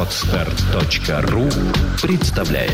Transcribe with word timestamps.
Отстар.ру 0.00 1.46
представляет 2.00 2.72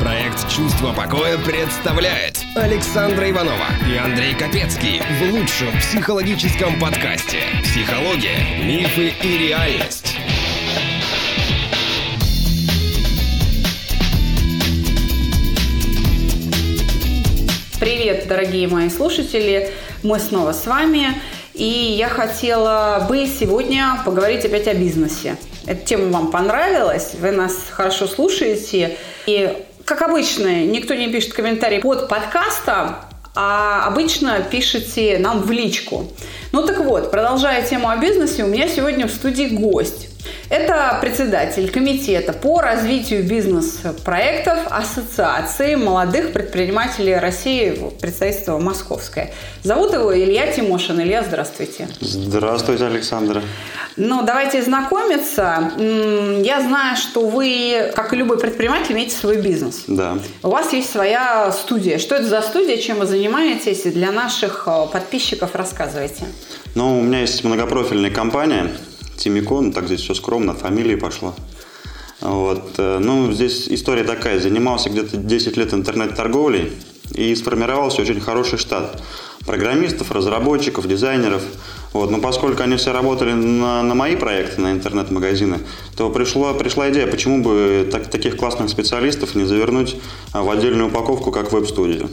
Проект 0.00 0.48
«Чувство 0.48 0.92
покоя» 0.92 1.36
представляет 1.38 2.38
Александра 2.54 3.28
Иванова 3.28 3.66
и 3.92 3.96
Андрей 3.96 4.34
Капецкий 4.34 5.00
в 5.00 5.32
лучшем 5.32 5.76
психологическом 5.80 6.78
подкасте 6.78 7.40
«Психология, 7.64 8.64
мифы 8.64 9.12
и 9.20 9.48
реальность». 9.48 10.16
Привет, 17.80 18.28
дорогие 18.28 18.68
мои 18.68 18.88
слушатели! 18.90 19.72
Мы 20.02 20.20
снова 20.20 20.52
с 20.52 20.66
вами. 20.66 21.20
И 21.54 21.64
я 21.64 22.08
хотела 22.08 23.04
бы 23.08 23.26
сегодня 23.26 24.00
поговорить 24.04 24.44
опять 24.44 24.68
о 24.68 24.74
бизнесе. 24.74 25.36
Эта 25.66 25.84
тема 25.84 26.10
вам 26.10 26.30
понравилась, 26.30 27.14
вы 27.20 27.32
нас 27.32 27.54
хорошо 27.68 28.06
слушаете. 28.06 28.96
И, 29.26 29.52
как 29.84 30.02
обычно, 30.02 30.64
никто 30.64 30.94
не 30.94 31.08
пишет 31.08 31.32
комментарий 31.32 31.80
под 31.80 32.08
подкастом, 32.08 32.96
а 33.34 33.86
обычно 33.86 34.40
пишите 34.40 35.18
нам 35.18 35.42
в 35.42 35.50
личку. 35.50 36.06
Ну 36.58 36.66
так 36.66 36.80
вот, 36.80 37.12
продолжая 37.12 37.62
тему 37.62 37.88
о 37.88 37.98
бизнесе, 37.98 38.42
у 38.42 38.48
меня 38.48 38.66
сегодня 38.66 39.06
в 39.06 39.12
студии 39.12 39.44
гость. 39.44 40.08
Это 40.50 40.98
председатель 41.00 41.70
комитета 41.70 42.32
по 42.32 42.60
развитию 42.60 43.22
бизнес-проектов 43.22 44.60
Ассоциации 44.70 45.74
молодых 45.74 46.32
предпринимателей 46.32 47.14
России, 47.16 47.92
представительство 48.00 48.58
Московское. 48.58 49.32
Зовут 49.62 49.92
его 49.92 50.12
Илья 50.12 50.50
Тимошин. 50.50 51.00
Илья, 51.00 51.22
здравствуйте. 51.22 51.88
Здравствуйте, 52.00 52.86
Александра. 52.86 53.42
Ну, 53.96 54.22
давайте 54.22 54.62
знакомиться. 54.62 55.72
Я 55.76 56.60
знаю, 56.62 56.96
что 56.96 57.28
вы, 57.28 57.92
как 57.94 58.12
и 58.12 58.16
любой 58.16 58.38
предприниматель, 58.38 58.94
имеете 58.94 59.16
свой 59.16 59.36
бизнес. 59.36 59.84
Да. 59.86 60.18
У 60.42 60.48
вас 60.48 60.72
есть 60.72 60.90
своя 60.90 61.52
студия. 61.52 61.98
Что 61.98 62.14
это 62.14 62.26
за 62.26 62.40
студия, 62.40 62.78
чем 62.78 62.98
вы 62.98 63.06
занимаетесь? 63.06 63.82
Для 63.82 64.12
наших 64.12 64.64
э, 64.66 64.86
подписчиков 64.92 65.54
рассказывайте. 65.54 66.24
Ну, 66.74 66.98
у 66.98 67.02
меня 67.02 67.20
есть 67.20 67.44
многопрофильная 67.44 68.10
компания– 68.10 68.70
Тимико, 69.18 69.60
ну 69.60 69.72
так 69.72 69.86
здесь 69.86 70.00
все 70.00 70.14
скромно, 70.14 70.54
фамилии 70.54 70.94
пошла. 70.94 71.34
Вот. 72.20 72.74
Э, 72.78 72.98
ну, 72.98 73.32
здесь 73.32 73.68
история 73.68 74.04
такая. 74.04 74.40
Занимался 74.40 74.90
где-то 74.90 75.16
10 75.16 75.56
лет 75.56 75.74
интернет-торговлей 75.74 76.72
и 77.14 77.34
сформировался 77.34 78.02
очень 78.02 78.20
хороший 78.20 78.58
штат 78.58 79.02
программистов, 79.46 80.10
разработчиков, 80.12 80.86
дизайнеров. 80.86 81.42
Вот. 81.92 82.10
Но 82.10 82.18
поскольку 82.18 82.62
они 82.62 82.76
все 82.76 82.92
работали 82.92 83.32
на, 83.32 83.82
на 83.82 83.94
мои 83.94 84.16
проекты, 84.16 84.60
на 84.60 84.72
интернет-магазины, 84.72 85.58
то 85.96 86.10
пришло, 86.10 86.54
пришла 86.54 86.90
идея, 86.90 87.06
почему 87.06 87.42
бы 87.42 87.88
так, 87.90 88.08
таких 88.10 88.36
классных 88.36 88.68
специалистов 88.68 89.34
не 89.34 89.44
завернуть 89.44 89.96
а, 90.32 90.42
в 90.42 90.50
отдельную 90.50 90.88
упаковку, 90.88 91.30
как 91.30 91.52
веб-студию. 91.52 92.10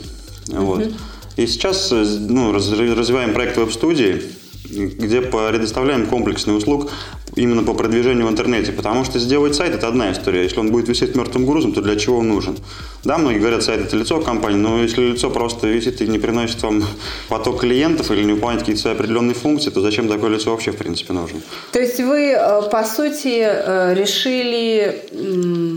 Вот. 0.48 0.80
Uh-huh. 0.80 0.94
И 1.36 1.46
сейчас 1.46 1.92
э, 1.92 2.04
ну, 2.20 2.52
развиваем 2.52 3.32
проект 3.32 3.56
веб-студии 3.56 4.22
где 4.68 5.20
предоставляем 5.20 6.06
комплексный 6.06 6.56
услуг 6.56 6.90
именно 7.36 7.62
по 7.62 7.74
продвижению 7.74 8.26
в 8.26 8.30
интернете. 8.30 8.72
Потому 8.72 9.04
что 9.04 9.18
сделать 9.18 9.54
сайт– 9.54 9.74
это 9.74 9.88
одна 9.88 10.10
история. 10.10 10.42
Если 10.42 10.58
он 10.58 10.72
будет 10.72 10.88
висеть 10.88 11.14
мертвым 11.14 11.46
грузом, 11.46 11.72
то 11.72 11.82
для 11.82 11.96
чего 11.96 12.18
он 12.18 12.28
нужен? 12.28 12.56
Да, 13.04 13.18
многие 13.18 13.38
говорят, 13.38 13.62
сайт– 13.62 13.80
это 13.86 13.96
лицо 13.96 14.20
компании, 14.20 14.58
но 14.58 14.82
если 14.82 15.02
лицо 15.02 15.30
просто 15.30 15.68
висит 15.68 16.00
и 16.00 16.08
не 16.08 16.18
приносит 16.18 16.62
вам 16.62 16.82
поток 17.28 17.60
клиентов 17.60 18.10
или 18.10 18.24
не 18.24 18.32
выполняет 18.32 18.60
какие-то 18.60 18.80
свои 18.82 18.94
определенные 18.94 19.34
функции, 19.34 19.70
то 19.70 19.80
зачем 19.80 20.08
такое 20.08 20.30
лицо 20.30 20.50
вообще, 20.50 20.72
в 20.72 20.76
принципе, 20.76 21.12
нужно? 21.12 21.40
То 21.72 21.78
есть 21.78 22.00
вы, 22.00 22.32
э, 22.32 22.62
по 22.70 22.84
сути, 22.84 23.42
э, 23.42 23.94
решили 23.94 25.06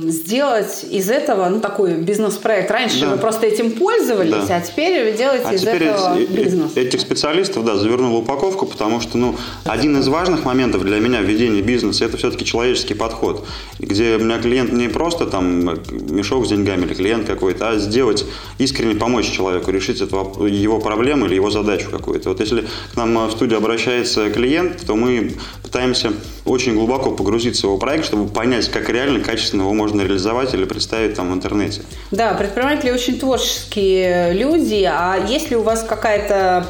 сделать 0.09 0.85
из 0.89 1.09
этого 1.09 1.49
ну, 1.49 1.59
такой 1.59 1.93
бизнес-проект. 1.95 2.71
Раньше 2.71 3.01
да. 3.01 3.09
вы 3.09 3.17
просто 3.17 3.47
этим 3.47 3.71
пользовались, 3.71 4.47
да. 4.47 4.57
а 4.57 4.61
теперь 4.61 5.11
вы 5.11 5.17
делаете 5.17 5.45
а 5.45 5.53
из 5.53 5.61
теперь 5.61 5.83
этого 5.83 6.17
бизнес. 6.19 6.71
Этих 6.75 7.01
специалистов, 7.01 7.65
да, 7.65 7.75
завернул 7.75 8.17
упаковку, 8.17 8.65
потому 8.65 9.01
что, 9.01 9.17
ну, 9.17 9.35
один 9.65 9.97
из 9.99 10.07
важных 10.07 10.45
моментов 10.45 10.83
для 10.83 10.99
меня 10.99 11.21
в 11.21 11.25
ведении 11.49 11.61
бизнеса– 11.61 12.05
это 12.05 12.17
все-таки 12.17 12.45
человеческий 12.45 12.93
подход, 12.93 13.45
где 13.79 14.15
у 14.15 14.19
меня 14.19 14.39
клиент 14.39 14.71
не 14.71 14.87
просто 14.87 15.25
там 15.25 15.65
мешок 16.09 16.45
с 16.45 16.49
деньгами 16.49 16.85
или 16.85 16.93
клиент 16.93 17.27
какой-то, 17.27 17.69
а 17.69 17.77
сделать, 17.77 18.25
искренне 18.57 18.95
помочь 18.95 19.29
человеку, 19.29 19.71
решить 19.71 20.01
эту, 20.01 20.45
его 20.45 20.79
проблему 20.79 21.25
или 21.25 21.35
его 21.35 21.49
задачу 21.49 21.89
какую-то. 21.89 22.29
Вот 22.29 22.39
если 22.39 22.65
к 22.93 22.97
нам 22.97 23.27
в 23.27 23.31
студию 23.31 23.57
обращается 23.57 24.29
клиент, 24.29 24.85
то 24.85 24.95
мы 24.95 25.33
пытаемся 25.63 26.13
очень 26.45 26.75
глубоко 26.75 27.11
погрузиться 27.11 27.61
в 27.61 27.69
его 27.69 27.77
проект, 27.77 28.05
чтобы 28.05 28.29
понять, 28.29 28.69
как 28.69 28.89
реально, 28.89 29.19
качественно 29.19 29.61
его 29.61 29.73
можно 29.73 30.01
реализовать 30.01 30.53
или 30.53 30.65
представить 30.65 31.15
там 31.15 31.31
в 31.31 31.33
интернете. 31.33 31.81
Да, 32.11 32.33
предприниматели 32.33 32.91
очень 32.91 33.19
творческие 33.19 34.33
люди, 34.33 34.87
а 34.89 35.25
если 35.27 35.55
у 35.55 35.61
вас 35.61 35.83
какая-то 35.83 36.67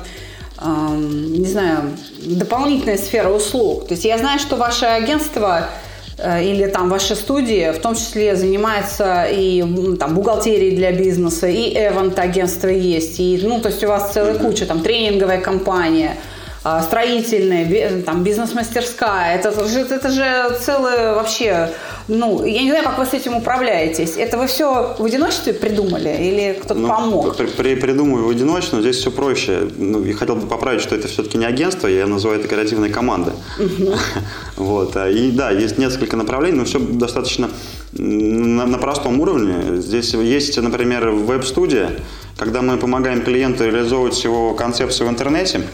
не 0.62 1.48
знаю, 1.48 1.98
дополнительная 2.18 2.98
сфера 2.98 3.30
услуг. 3.30 3.88
То 3.88 3.94
есть 3.94 4.06
я 4.06 4.18
знаю, 4.18 4.40
что 4.40 4.56
ваше 4.56 4.86
агентство 4.86 5.70
э, 6.18 6.44
или 6.44 6.68
там 6.68 6.90
ваша 6.90 7.16
студия 7.16 7.72
в 7.74 7.80
том 7.80 7.96
числе 7.96 8.36
занимается 8.36 9.26
и 9.30 9.64
там 9.98 10.16
бухгалтерией 10.16 10.76
для 10.76 10.92
бизнеса, 10.92 11.48
и 11.48 11.74
эвент 11.74 12.20
агентство 12.20 12.68
есть, 12.68 13.20
и 13.20 13.40
ну 13.44 13.62
то 13.62 13.70
есть 13.70 13.84
у 13.84 13.88
вас 13.88 14.12
целая 14.14 14.36
куча, 14.38 14.66
там 14.66 14.82
тренинговая 14.82 15.40
компания– 15.40 16.18
строительная, 16.62 18.02
там, 18.02 18.24
бизнес-мастерская. 18.24 19.36
Это, 19.36 19.50
это 19.50 20.10
же 20.10 20.58
целое 20.60 21.14
вообще... 21.14 21.70
Ну, 22.10 22.44
я 22.44 22.64
не 22.64 22.70
знаю, 22.70 22.84
как 22.84 22.98
вы 22.98 23.06
с 23.06 23.14
этим 23.14 23.38
управляетесь. 23.38 24.18
Это 24.18 24.38
вы 24.38 24.48
все 24.48 24.96
в 24.98 25.06
одиночестве 25.06 25.54
придумали 25.54 26.10
или 26.10 26.60
кто-то 26.60 26.80
ну, 26.80 26.88
помог? 26.88 27.38
При, 27.38 27.46
при, 27.46 27.76
придумываю 27.76 28.26
в 28.26 28.30
одиночестве, 28.30 28.78
но 28.78 28.82
здесь 28.82 28.98
все 28.98 29.12
проще. 29.12 29.70
Ну, 29.78 30.04
я 30.04 30.14
хотел 30.16 30.36
бы 30.36 30.48
поправить, 30.48 30.82
что 30.82 30.96
это 30.96 31.08
все-таки 31.08 31.38
не 31.38 31.46
агентство, 31.46 31.88
я 31.88 32.08
называю 32.08 32.40
это 32.40 32.48
креативной 32.48 32.90
командой. 32.90 33.34
Вот. 34.56 34.98
А, 34.98 35.10
и 35.10 35.32
да, 35.32 35.52
есть 35.52 35.78
несколько 35.78 36.18
направлений, 36.18 36.58
но 36.58 36.66
все 36.66 36.80
достаточно 36.80 37.50
на, 37.94 38.66
на 38.66 38.78
простом 38.78 39.22
уровне. 39.22 39.78
Здесь 39.78 40.14
есть, 40.14 40.58
например, 40.58 41.12
веб-студия, 41.12 41.92
когда 42.38 42.62
мы 42.62 42.78
помогаем 42.78 43.22
клиенту 43.22 43.66
реализовывать 43.66 44.22
его 44.24 44.54
концепцию 44.54 45.08
в 45.08 45.12
интернете– 45.12 45.62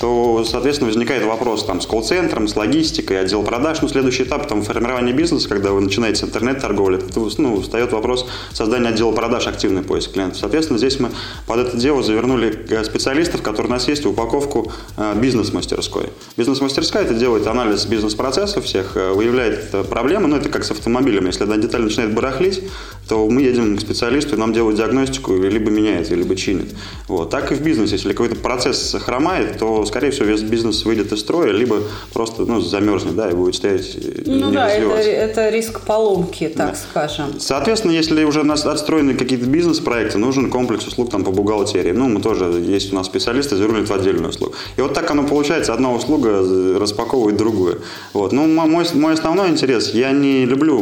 то, 0.00 0.44
соответственно, 0.44 0.88
возникает 0.88 1.24
вопрос 1.24 1.64
там, 1.64 1.80
с 1.80 1.86
колл-центром, 1.86 2.48
с 2.48 2.56
логистикой, 2.56 3.20
отдел 3.20 3.42
продаж. 3.42 3.82
Ну, 3.82 3.88
следующий 3.88 4.24
этап 4.24 4.46
там, 4.46 4.62
формирования 4.62 5.12
бизнеса, 5.12 5.48
когда 5.48 5.72
вы 5.72 5.80
начинаете 5.80 6.24
интернет-торговлю, 6.24 6.98
это, 6.98 7.28
ну, 7.38 7.60
встает 7.60 7.92
вопрос 7.92 8.26
создания 8.52 8.88
отдела 8.88 9.12
продаж, 9.12 9.46
активный 9.46 9.82
поиск 9.82 10.12
клиентов. 10.12 10.38
Соответственно, 10.38 10.78
здесь 10.78 11.00
мы 11.00 11.10
под 11.46 11.58
это 11.60 11.76
дело 11.76 12.02
завернули 12.02 12.66
э, 12.68 12.84
специалистов, 12.84 13.42
которые 13.42 13.70
у 13.70 13.72
нас 13.74 13.88
есть, 13.88 14.06
упаковку 14.06 14.72
э, 14.96 15.14
бизнес-мастерской. 15.16 16.10
Бизнес-мастерская 16.36 17.04
это 17.04 17.14
делает 17.14 17.46
анализ 17.46 17.86
бизнес-процессов 17.86 18.64
всех, 18.64 18.96
э, 18.96 19.12
выявляет 19.12 19.70
проблемы, 19.88 20.28
ну, 20.28 20.36
это 20.36 20.48
как 20.48 20.64
с 20.64 20.70
автомобилем. 20.70 21.26
Если 21.26 21.42
одна 21.42 21.56
деталь 21.56 21.82
начинает 21.82 22.14
барахлить, 22.14 22.62
то 23.08 23.28
мы 23.28 23.42
едем 23.42 23.76
к 23.76 23.80
специалисту, 23.80 24.34
и 24.34 24.38
нам 24.38 24.52
делают 24.52 24.76
диагностику, 24.76 25.34
либо 25.34 25.70
меняет, 25.70 26.10
либо 26.10 26.34
чинит. 26.34 26.74
Вот. 27.08 27.30
Так 27.30 27.52
и 27.52 27.54
в 27.54 27.62
бизнесе. 27.62 27.94
Если 27.94 28.08
какой-то 28.08 28.36
процесс 28.36 28.96
хромает, 28.98 29.58
то 29.58 29.84
скорее 29.86 30.10
всего, 30.10 30.26
весь 30.26 30.42
бизнес 30.42 30.84
выйдет 30.84 31.12
из 31.12 31.20
строя, 31.20 31.52
либо 31.52 31.82
просто 32.12 32.42
ну, 32.42 32.60
замерзнет, 32.60 33.14
да, 33.14 33.30
и 33.30 33.34
будет 33.34 33.54
стоять 33.54 33.96
Ну 34.26 34.50
да, 34.50 34.68
это, 34.68 34.96
это 34.96 35.50
риск 35.50 35.80
поломки, 35.82 36.48
так 36.48 36.72
да. 36.72 36.74
скажем. 36.74 37.38
Соответственно, 37.38 37.92
если 37.92 38.24
уже 38.24 38.40
у 38.40 38.44
нас 38.44 38.66
отстроены 38.66 39.14
какие-то 39.14 39.46
бизнес-проекты, 39.46 40.18
нужен 40.18 40.50
комплекс 40.50 40.86
услуг 40.86 41.10
там 41.10 41.24
по 41.24 41.30
бухгалтерии. 41.30 41.92
Ну, 41.92 42.08
мы 42.08 42.20
тоже, 42.20 42.44
есть 42.60 42.92
у 42.92 42.96
нас 42.96 43.06
специалисты, 43.06 43.56
зарулят 43.56 43.88
в 43.88 43.92
отдельную 43.92 44.30
услугу. 44.30 44.54
И 44.76 44.80
вот 44.80 44.94
так 44.94 45.10
оно 45.10 45.24
получается, 45.24 45.72
одна 45.72 45.92
услуга 45.92 46.78
распаковывает 46.78 47.36
другую. 47.36 47.82
Вот. 48.12 48.32
Ну, 48.32 48.46
мой, 48.46 48.84
мой 48.94 49.14
основной 49.14 49.48
интерес, 49.48 49.94
я 49.94 50.10
не 50.10 50.44
люблю 50.44 50.80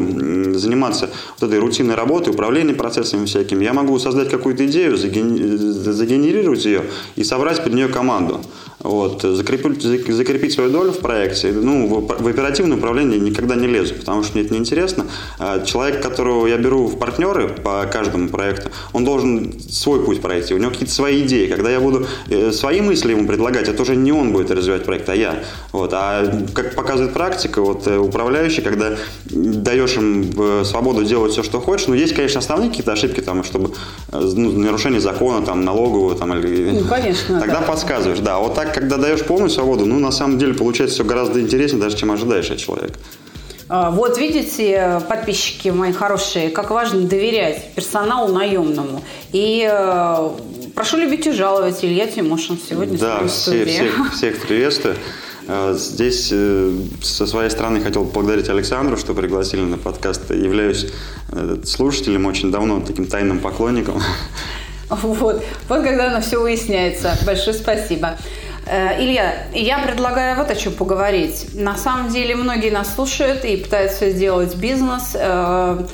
заниматься 0.58 1.10
вот 1.38 1.48
этой 1.48 1.58
рутинной 1.58 1.94
работой, 1.94 2.13
управлением 2.28 2.76
процессами 2.76 3.24
всякими. 3.26 3.64
Я 3.64 3.72
могу 3.72 3.98
создать 3.98 4.30
какую-то 4.30 4.66
идею, 4.66 4.96
загенерировать 4.96 6.64
ее 6.64 6.82
и 7.16 7.24
собрать 7.24 7.62
под 7.62 7.74
нее 7.74 7.88
команду. 7.88 8.40
Вот, 8.84 9.22
закрепить, 9.22 9.82
закрепить 9.82 10.52
свою 10.52 10.68
долю 10.68 10.92
в 10.92 10.98
проекте. 10.98 11.52
Ну, 11.52 11.86
в, 11.86 12.22
в 12.22 12.28
оперативное 12.28 12.76
управление 12.76 13.18
никогда 13.18 13.54
не 13.56 13.66
лезу, 13.66 13.94
потому 13.94 14.22
что 14.22 14.36
мне 14.36 14.44
это 14.44 14.52
неинтересно. 14.52 15.06
А 15.38 15.64
человек, 15.64 16.02
которого 16.02 16.46
я 16.46 16.58
беру 16.58 16.86
в 16.86 16.98
партнеры 16.98 17.48
по 17.48 17.86
каждому 17.90 18.28
проекту, 18.28 18.68
он 18.92 19.06
должен 19.06 19.58
свой 19.70 20.04
путь 20.04 20.20
пройти, 20.20 20.52
у 20.52 20.58
него 20.58 20.70
какие-то 20.70 20.92
свои 20.92 21.22
идеи. 21.22 21.46
Когда 21.46 21.70
я 21.70 21.80
буду 21.80 22.06
э, 22.28 22.52
свои 22.52 22.82
мысли 22.82 23.12
ему 23.12 23.26
предлагать, 23.26 23.68
это 23.68 23.80
уже 23.80 23.96
не 23.96 24.12
он 24.12 24.32
будет 24.32 24.50
развивать 24.50 24.84
проект, 24.84 25.08
а 25.08 25.16
я. 25.16 25.42
Вот. 25.72 25.90
А 25.94 26.44
как 26.52 26.74
показывает 26.74 27.14
практика, 27.14 27.62
вот, 27.62 27.86
э, 27.86 27.96
управляющий, 27.96 28.60
когда 28.60 28.98
даешь 29.24 29.96
им 29.96 30.30
э, 30.38 30.62
свободу 30.66 31.04
делать 31.04 31.32
все, 31.32 31.42
что 31.42 31.58
хочешь, 31.58 31.86
ну, 31.86 31.94
есть, 31.94 32.14
конечно, 32.14 32.38
основные 32.38 32.68
какие-то 32.68 32.92
ошибки, 32.92 33.20
там, 33.20 33.44
чтобы 33.44 33.70
ну, 34.12 34.52
нарушение 34.52 35.00
закона, 35.00 35.44
там, 35.44 35.64
налогового, 35.64 36.14
там, 36.16 36.38
или... 36.38 36.80
Ну, 36.80 36.84
конечно, 36.86 37.40
Тогда 37.40 37.60
да. 37.60 37.66
подсказываешь, 37.66 38.18
да. 38.18 38.38
Вот 38.38 38.54
так, 38.54 38.73
когда 38.74 38.96
даешь 38.96 39.22
полную 39.22 39.50
свободу, 39.50 39.86
ну, 39.86 39.98
на 40.00 40.10
самом 40.10 40.38
деле, 40.38 40.52
получается 40.54 40.96
все 40.96 41.04
гораздо 41.04 41.40
интереснее, 41.40 41.80
даже 41.80 41.96
чем 41.96 42.10
ожидаешь 42.10 42.50
от 42.50 42.58
человека. 42.58 42.94
А, 43.68 43.90
Вот 43.90 44.18
видите, 44.18 45.00
подписчики 45.08 45.68
мои 45.68 45.92
хорошие, 45.92 46.50
как 46.50 46.70
важно 46.70 47.02
доверять 47.02 47.72
персоналу 47.74 48.32
наемному. 48.32 49.02
И 49.32 49.66
э, 49.70 50.30
прошу 50.74 50.98
любить 50.98 51.26
и 51.26 51.32
жаловать. 51.32 51.84
Илья 51.84 52.06
Тимошин 52.06 52.58
сегодня 52.68 52.98
Да, 52.98 53.20
в 53.22 53.28
студии. 53.30 53.64
всех, 53.64 54.12
всех 54.12 54.42
приветствую. 54.42 54.96
Э, 55.48 55.74
Здесь 55.78 56.28
э, 56.32 56.72
со 57.02 57.26
своей 57.26 57.50
стороны 57.50 57.80
хотел 57.80 58.04
поблагодарить 58.04 58.48
Александру, 58.48 58.96
что 58.96 59.14
пригласили 59.14 59.62
на 59.62 59.78
подкаст. 59.78 60.30
Являюсь 60.30 60.86
э, 61.32 61.56
слушателем 61.64 62.26
очень 62.26 62.50
давно, 62.50 62.80
таким 62.80 63.06
тайным 63.06 63.38
поклонником. 63.38 64.02
Вот. 64.90 65.42
вот 65.68 65.82
когда 65.82 66.10
оно 66.10 66.20
все 66.20 66.38
выясняется. 66.40 67.16
Большое 67.26 67.54
спасибо. 67.56 68.18
Э, 68.66 69.02
Илья, 69.02 69.34
я 69.52 69.78
предлагаю 69.78 70.36
вот 70.36 70.50
о 70.50 70.54
чем 70.54 70.72
поговорить. 70.72 71.54
На 71.54 71.76
самом 71.76 72.08
деле 72.08 72.34
многие 72.34 72.70
нас 72.70 72.94
слушают 72.94 73.44
и 73.44 73.56
пытаются 73.56 74.10
сделать 74.10 74.54
бизнес. 74.56 75.12
Э, 75.14 75.86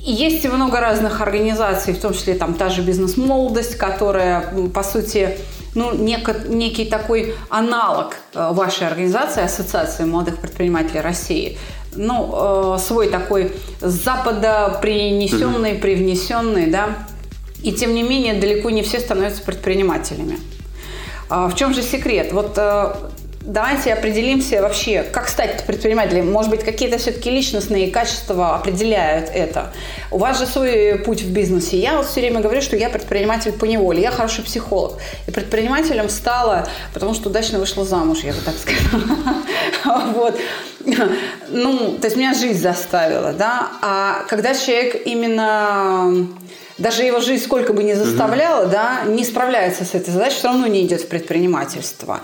Есть 0.00 0.44
много 0.48 0.80
разных 0.80 1.20
организаций, 1.20 1.92
в 1.92 2.00
том 2.00 2.14
числе 2.14 2.34
там 2.34 2.54
та 2.54 2.68
же 2.70 2.82
бизнес-молодость, 2.82 3.76
которая, 3.76 4.42
по 4.72 4.82
сути, 4.82 5.36
ну, 5.74 5.92
некий 5.92 6.84
такой 6.86 7.34
аналог 7.50 8.14
э, 8.34 8.52
вашей 8.52 8.86
организации, 8.86 9.42
Ассоциации 9.42 10.04
молодых 10.04 10.38
предпринимателей 10.38 11.00
России. 11.00 11.58
Ну, 11.94 12.76
э, 12.76 12.78
свой 12.78 13.08
такой 13.08 13.52
с 13.80 14.04
Запада 14.04 14.78
принесенный, 14.80 15.74
привнесенный, 15.74 16.66
да. 16.70 16.88
И 17.62 17.72
тем 17.72 17.92
не 17.92 18.02
менее, 18.02 18.34
далеко 18.34 18.70
не 18.70 18.82
все 18.82 19.00
становятся 19.00 19.42
предпринимателями. 19.42 20.38
А 21.28 21.48
В 21.48 21.54
чем 21.54 21.74
же 21.74 21.82
секрет? 21.82 22.32
Вот 22.32 22.54
э, 22.56 22.94
давайте 23.42 23.92
определимся 23.92 24.62
вообще, 24.62 25.02
как 25.02 25.28
стать 25.28 25.64
предпринимателем. 25.66 26.30
Может 26.30 26.50
быть, 26.50 26.64
какие-то 26.64 26.98
все-таки 26.98 27.30
личностные 27.30 27.90
качества 27.90 28.54
определяют 28.56 29.30
это. 29.32 29.72
У 30.10 30.18
вас 30.18 30.38
же 30.38 30.46
свой 30.46 30.98
путь 31.04 31.22
в 31.22 31.32
бизнесе. 31.32 31.78
Я 31.78 31.96
вот 31.96 32.06
все 32.06 32.20
время 32.20 32.40
говорю, 32.40 32.60
что 32.60 32.76
я 32.76 32.90
предприниматель 32.90 33.52
по 33.52 33.64
неволе, 33.64 34.02
я 34.02 34.10
хороший 34.10 34.44
психолог. 34.44 34.98
И 35.26 35.30
предпринимателем 35.30 36.08
стала, 36.08 36.68
потому 36.94 37.14
что 37.14 37.30
удачно 37.30 37.58
вышла 37.58 37.84
замуж, 37.84 38.20
я 38.22 38.32
бы 38.32 38.40
так 38.44 38.54
сказала. 38.56 39.34
Вот. 40.14 40.38
Ну, 41.50 41.98
то 42.00 42.06
есть 42.06 42.16
меня 42.16 42.34
жизнь 42.34 42.60
заставила, 42.60 43.32
да. 43.32 43.68
А 43.82 44.24
когда 44.28 44.54
человек 44.54 45.06
именно 45.06 46.28
даже 46.78 47.02
его 47.02 47.20
жизнь 47.20 47.44
сколько 47.44 47.72
бы 47.72 47.82
ни 47.82 47.92
заставляла, 47.92 48.66
да, 48.66 49.04
не 49.06 49.24
справляется 49.24 49.84
с 49.84 49.94
этой 49.94 50.10
задачей, 50.10 50.36
все 50.36 50.48
равно 50.48 50.66
не 50.66 50.86
идет 50.86 51.02
в 51.02 51.08
предпринимательство. 51.08 52.20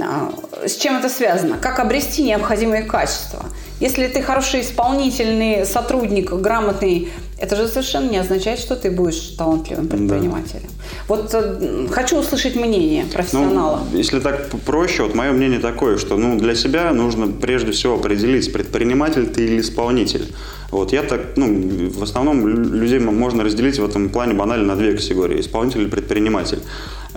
А, 0.00 0.32
С 0.66 0.76
чем 0.76 0.96
это 0.96 1.08
связано? 1.08 1.56
Как 1.58 1.78
обрести 1.78 2.22
необходимые 2.22 2.82
качества? 2.82 3.46
Если 3.80 4.06
ты 4.08 4.22
хороший 4.22 4.60
исполнительный 4.60 5.64
сотрудник, 5.64 6.32
грамотный, 6.32 7.08
это 7.38 7.54
же 7.54 7.68
совершенно 7.68 8.10
не 8.10 8.18
означает, 8.18 8.58
что 8.58 8.74
ты 8.74 8.90
будешь 8.90 9.36
талантливым 9.38 9.88
предпринимателем. 9.88 10.68
Вот 11.06 11.30
э, 11.32 11.86
хочу 11.90 12.18
услышать 12.18 12.56
мнение 12.56 13.04
профессионала. 13.04 13.86
Ну, 13.90 13.96
если 13.96 14.18
так 14.18 14.48
проще, 14.66 15.04
вот 15.04 15.14
мое 15.14 15.30
мнение 15.30 15.60
такое, 15.60 15.96
что 15.96 16.16
ну, 16.16 16.36
для 16.36 16.56
себя 16.56 16.92
нужно 16.92 17.28
прежде 17.28 17.70
всего 17.70 17.94
определить, 17.94 18.52
предприниматель 18.52 19.26
ты 19.28 19.44
или 19.44 19.60
исполнитель. 19.60 20.26
Вот 20.70 20.92
я 20.92 21.02
так, 21.02 21.20
ну, 21.36 21.90
в 21.90 22.02
основном 22.02 22.46
лю- 22.46 22.74
людей 22.80 22.98
можно 22.98 23.44
разделить 23.44 23.78
в 23.78 23.84
этом 23.84 24.08
плане 24.10 24.34
банально 24.34 24.66
на 24.66 24.76
две 24.76 24.92
категории: 24.92 25.40
исполнитель 25.40 25.82
и 25.82 25.86
предприниматель. 25.86 26.58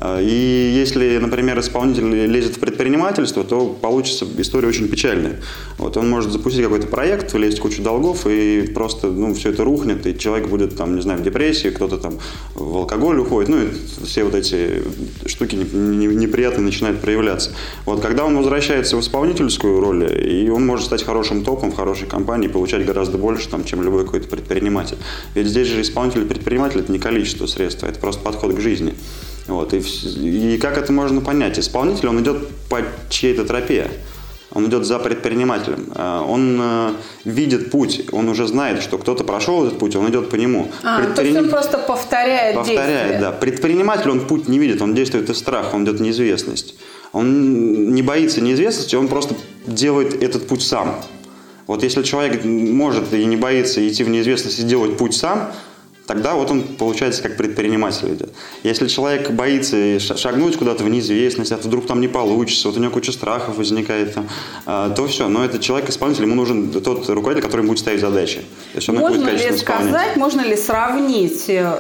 А, 0.04 0.20
И 0.20 0.74
если, 0.76 1.20
например, 1.20 1.60
исполнитель 1.60 2.26
лезет 2.26 2.58
в 2.58 2.60
предпринимательство, 2.60 3.44
то 3.44 3.68
получится 3.68 4.26
история 4.40 4.68
очень 4.68 4.88
печальная. 4.88 5.40
Вот 5.78 5.96
он 5.96 6.10
может 6.10 6.32
запустить 6.32 6.64
какой-то 6.64 6.88
проект, 6.88 7.34
влезть 7.34 7.60
в 7.60 7.62
кучу 7.62 7.84
долгов, 7.84 8.26
и 8.26 8.72
просто 8.74 9.08
ну, 9.08 9.34
все 9.36 9.50
это 9.50 9.64
рухнет, 9.64 10.08
и 10.08 10.18
человек 10.18 10.50
будет, 10.50 10.76
там, 10.76 10.96
не 10.96 11.02
знаю, 11.02 11.20
в 11.20 11.24
депрессии, 11.24 11.68
кто-то 11.68 11.98
там 11.98 12.18
в 12.56 12.78
алкоголь 12.78 13.20
уходит, 13.20 13.50
ну 13.50 13.58
и 13.62 13.68
все 14.04 14.24
вот 14.24 14.34
эти 14.34 14.82
штуки 15.28 15.56
не- 15.56 16.08
не- 16.08 16.16
неприятные 16.16 16.66
начинают 16.66 17.00
проявляться. 17.00 17.52
Вот 17.86 18.02
когда 18.02 18.26
он 18.26 18.36
возвращается 18.36 18.98
в 18.98 19.02
исполнительскую 19.02 19.80
роль, 19.80 20.10
и 20.20 20.50
он 20.50 20.66
может 20.66 20.88
стать 20.88 21.04
хорошим 21.04 21.44
топом 21.44 21.72
в 21.72 21.76
хорошей 21.76 22.08
компании, 22.08 22.48
получать 22.48 22.84
гораздо 22.86 23.20
больше, 23.20 23.48
там, 23.50 23.64
чем 23.66 23.84
любой 23.84 24.06
какой-то 24.06 24.28
предприниматель. 24.28 24.98
Ведь 25.36 25.46
здесь 25.46 25.68
же 25.68 25.80
исполнитель 25.80 26.22
и 26.24 26.26
предприниматель– 26.26 26.80
это 26.82 26.92
не 26.92 26.98
количество 26.98 27.46
средств, 27.46 27.84
а 27.84 27.88
это 27.88 28.00
просто 28.00 28.24
подход 28.24 28.56
к 28.56 28.60
жизни. 28.60 28.96
Вот, 29.52 29.74
и, 29.74 29.80
и 29.80 30.58
как 30.58 30.78
это 30.78 30.92
можно 30.94 31.22
понять? 31.22 31.60
Исполнитель, 31.60 32.08
он 32.08 32.22
идет 32.22 32.48
по 32.70 32.80
чьей-то 33.10 33.44
тропе. 33.46 33.92
Он 34.54 34.66
идет 34.68 34.86
за 34.86 35.00
предпринимателем. 35.00 35.88
А, 35.96 36.22
Он 36.26 36.60
э, 36.62 36.90
видит 37.24 37.72
путь, 37.72 38.02
он 38.12 38.28
уже 38.28 38.48
знает, 38.48 38.82
что 38.82 38.98
кто-то 38.98 39.24
прошел 39.24 39.66
этот 39.66 39.80
путь, 39.80 39.96
он 39.96 40.10
идет 40.10 40.30
по 40.30 40.36
нему. 40.36 40.68
А, 40.84 40.98
то 40.98 41.02
есть 41.04 41.16
Предприним- 41.16 41.44
он 41.44 41.50
просто 41.50 41.78
повторяет, 41.78 42.56
Повторяет, 42.56 42.88
действия. 43.08 43.20
да. 43.22 43.32
Предприниматель, 43.32 44.10
он 44.10 44.20
путь 44.28 44.50
не 44.50 44.60
видит, 44.60 44.82
он 44.82 44.94
действует 44.94 45.30
из 45.30 45.38
страха, 45.38 45.76
он 45.76 45.86
идет 45.86 46.00
в 46.00 46.02
неизвестность. 46.02 46.76
Он 47.14 47.94
не 47.94 48.02
боится 48.02 48.42
неизвестности, 48.42 48.96
он 48.96 49.08
просто 49.08 49.36
делает 49.68 50.22
этот 50.22 50.48
путь 50.48 50.64
сам. 50.64 50.96
Вот 51.68 51.84
если 51.84 52.04
человек 52.04 52.44
может 52.44 53.14
и 53.14 53.24
не 53.26 53.38
боится 53.38 53.86
идти 53.88 54.04
в 54.04 54.10
неизвестность 54.10 54.60
и 54.60 54.64
делать 54.64 54.98
путь 54.98 55.14
сам, 55.16 55.52
тогда 56.12 56.34
вот 56.34 56.52
он, 56.52 56.64
получается, 56.64 57.24
как 57.24 57.38
предприниматель 57.38 58.14
идет. 58.14 58.30
Если 58.64 58.90
человек 58.90 59.32
боится 59.32 59.98
шагнуть 60.18 60.58
куда-то 60.58 60.84
в 60.84 60.90
неизвестность, 60.90 61.54
а 61.54 61.58
вдруг 61.58 61.88
там 61.88 62.02
не 62.02 62.10
получится, 62.10 62.68
вот 62.68 62.78
у 62.78 62.82
него 62.82 62.92
куча 62.92 63.14
страхов 63.14 63.58
возникает, 63.58 64.14
там, 64.14 64.28
а, 64.66 64.90
то 64.90 65.08
все. 65.08 65.30
Но 65.30 65.46
этот 65.46 65.62
человек-исполнитель, 65.62 66.24
ему 66.24 66.36
нужен 66.36 66.70
тот 66.70 67.10
руководитель, 67.10 67.46
который 67.46 67.66
будет 67.66 67.80
ставить 67.80 68.02
задачи. 68.02 68.40
То 68.74 68.78
есть 68.80 68.90
он 68.90 68.96
их 68.96 69.02
будет 69.02 69.22
Можно 69.22 69.30
ли 69.30 69.58
сказать, 69.58 70.18
можно 70.18 70.42
ли 70.42 70.58
сравнить 70.58 71.46
э, 71.48 71.78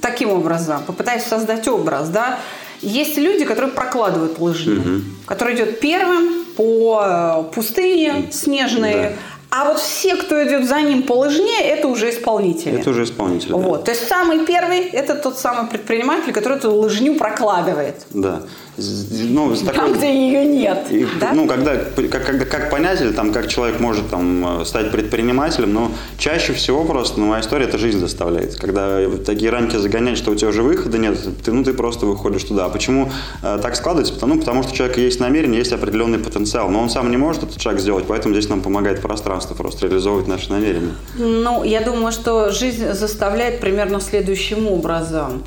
таким 0.00 0.30
образом, 0.30 0.82
попытаясь 0.86 1.24
создать 1.24 1.68
образ, 1.68 2.08
да? 2.08 2.38
Есть 2.80 3.18
люди, 3.18 3.44
которые 3.44 3.70
прокладывают 3.70 4.38
лыжню, 4.38 5.02
который 5.26 5.56
идет 5.56 5.80
первым 5.80 6.46
по 6.56 7.02
э, 7.04 7.54
пустыне 7.54 8.30
снежной, 8.32 8.92
Да. 8.92 9.12
А 9.56 9.64
вот 9.64 9.78
все, 9.78 10.16
кто 10.16 10.42
идет 10.46 10.68
за 10.68 10.82
ним 10.82 11.02
по 11.02 11.14
лыжне, 11.14 11.62
это 11.62 11.88
уже 11.88 12.10
исполнители. 12.10 12.78
Это 12.78 12.90
уже 12.90 13.04
исполнитель. 13.04 13.48
да. 13.48 13.56
Вот. 13.56 13.84
То 13.84 13.92
есть 13.92 14.06
самый 14.06 14.44
первый– 14.44 14.80
это 14.92 15.14
тот 15.14 15.38
самый 15.38 15.66
предприниматель, 15.70 16.32
который 16.32 16.58
эту 16.58 16.74
лыжню 16.74 17.14
прокладывает. 17.14 18.06
Да. 18.12 18.42
Ну, 18.78 19.54
с 19.54 19.60
Там, 19.60 19.74
такой- 19.74 19.94
где 19.94 20.14
ее 20.14 20.44
нет. 20.44 20.86
И, 20.90 21.06
да? 21.18 21.32
Ну, 21.32 21.46
когда, 21.46 21.76
как, 21.76 22.26
когда, 22.26 22.44
как 22.44 22.70
понять, 22.70 23.00
или 23.00 23.12
там, 23.12 23.32
как 23.32 23.48
человек 23.48 23.80
может 23.80 24.10
там, 24.10 24.66
стать 24.66 24.90
предпринимателем, 24.90 25.72
но 25.72 25.90
чаще 26.18 26.52
всего 26.52 26.84
просто, 26.84 27.18
ну, 27.18 27.28
моя 27.28 27.40
история, 27.40 27.64
это 27.64 27.78
жизнь 27.78 27.98
заставляет. 27.98 28.56
Когда 28.56 29.08
такие 29.24 29.50
рамки 29.50 29.76
загонять, 29.76 30.18
что 30.18 30.32
у 30.32 30.34
тебя 30.34 30.48
уже 30.48 30.62
выхода 30.62 30.98
нет, 30.98 31.18
ты, 31.42 31.52
ну, 31.52 31.64
ты 31.64 31.72
просто 31.72 32.04
выходишь 32.04 32.44
туда. 32.44 32.66
А 32.66 32.68
почему 32.68 33.10
э, 33.42 33.58
так 33.62 33.76
складывается? 33.76 34.12
Потому, 34.12 34.34
ну, 34.34 34.40
потому 34.40 34.62
что 34.62 34.72
у 34.72 34.76
человека 34.76 35.00
есть 35.00 35.20
намерение, 35.20 35.58
есть 35.58 35.72
определенный 35.72 36.18
потенциал, 36.18 36.68
но 36.68 36.82
он 36.82 36.90
сам 36.90 37.10
не 37.10 37.16
может 37.16 37.44
этот 37.44 37.62
шаг 37.62 37.80
сделать, 37.80 38.04
поэтому 38.06 38.34
здесь 38.34 38.50
нам 38.50 38.60
помогает 38.60 39.00
пространство 39.00 39.45
просто 39.54 39.86
реализовывать 39.86 40.26
наши 40.28 40.50
намерения. 40.50 40.92
Ну, 41.16 41.64
я 41.64 41.80
думаю, 41.80 42.12
что 42.12 42.50
жизнь 42.50 42.92
заставляет 42.92 43.60
примерно 43.60 44.00
следующим 44.00 44.66
образом. 44.68 45.42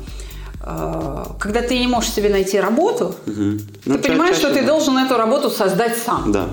Э, 0.62 1.24
Когда 1.38 1.62
ты 1.62 1.78
не 1.78 1.86
можешь 1.86 2.10
себе 2.10 2.28
найти 2.28 2.60
работу, 2.60 3.14
Ну, 3.26 3.58
ты 3.84 4.02
ча- 4.02 4.08
понимаешь, 4.08 4.36
чаще 4.36 4.46
что 4.48 4.54
ты 4.54 4.60
да. 4.62 4.66
должен 4.68 4.98
эту 4.98 5.16
работу 5.16 5.50
создать 5.50 5.96
сам. 5.96 6.32
Да. 6.32 6.46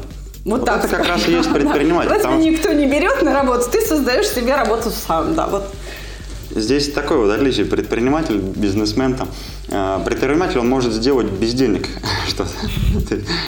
Вот, 0.46 0.66
так. 0.66 0.86
это 0.86 0.96
как 0.96 1.08
раз 1.08 1.28
и 1.28 1.32
есть 1.32 1.52
предприниматель. 1.52 2.10
Когда 2.14 2.24
потому 2.24 2.42
никто 2.42 2.72
не 2.72 2.86
берет 2.88 3.22
на 3.22 3.34
работу, 3.34 3.70
ты 3.70 3.82
создаешь 3.82 4.28
себе 4.30 4.56
работу 4.56 4.92
сам. 4.92 5.36
Да, 5.36 5.48
вот. 5.48 5.64
Здесь 6.56 6.92
такое 6.94 7.18
вот 7.18 7.32
отличие. 7.32 7.66
Предприниматель, 7.66 8.38
бизнесмен 8.38 9.16
там. 9.16 9.28
Э, 9.68 10.00
Предприниматель, 10.06 10.60
он 10.60 10.70
может 10.70 10.94
сделать 10.94 11.28
без 11.28 11.54
денег 11.54 11.88
что-то. 12.28 12.50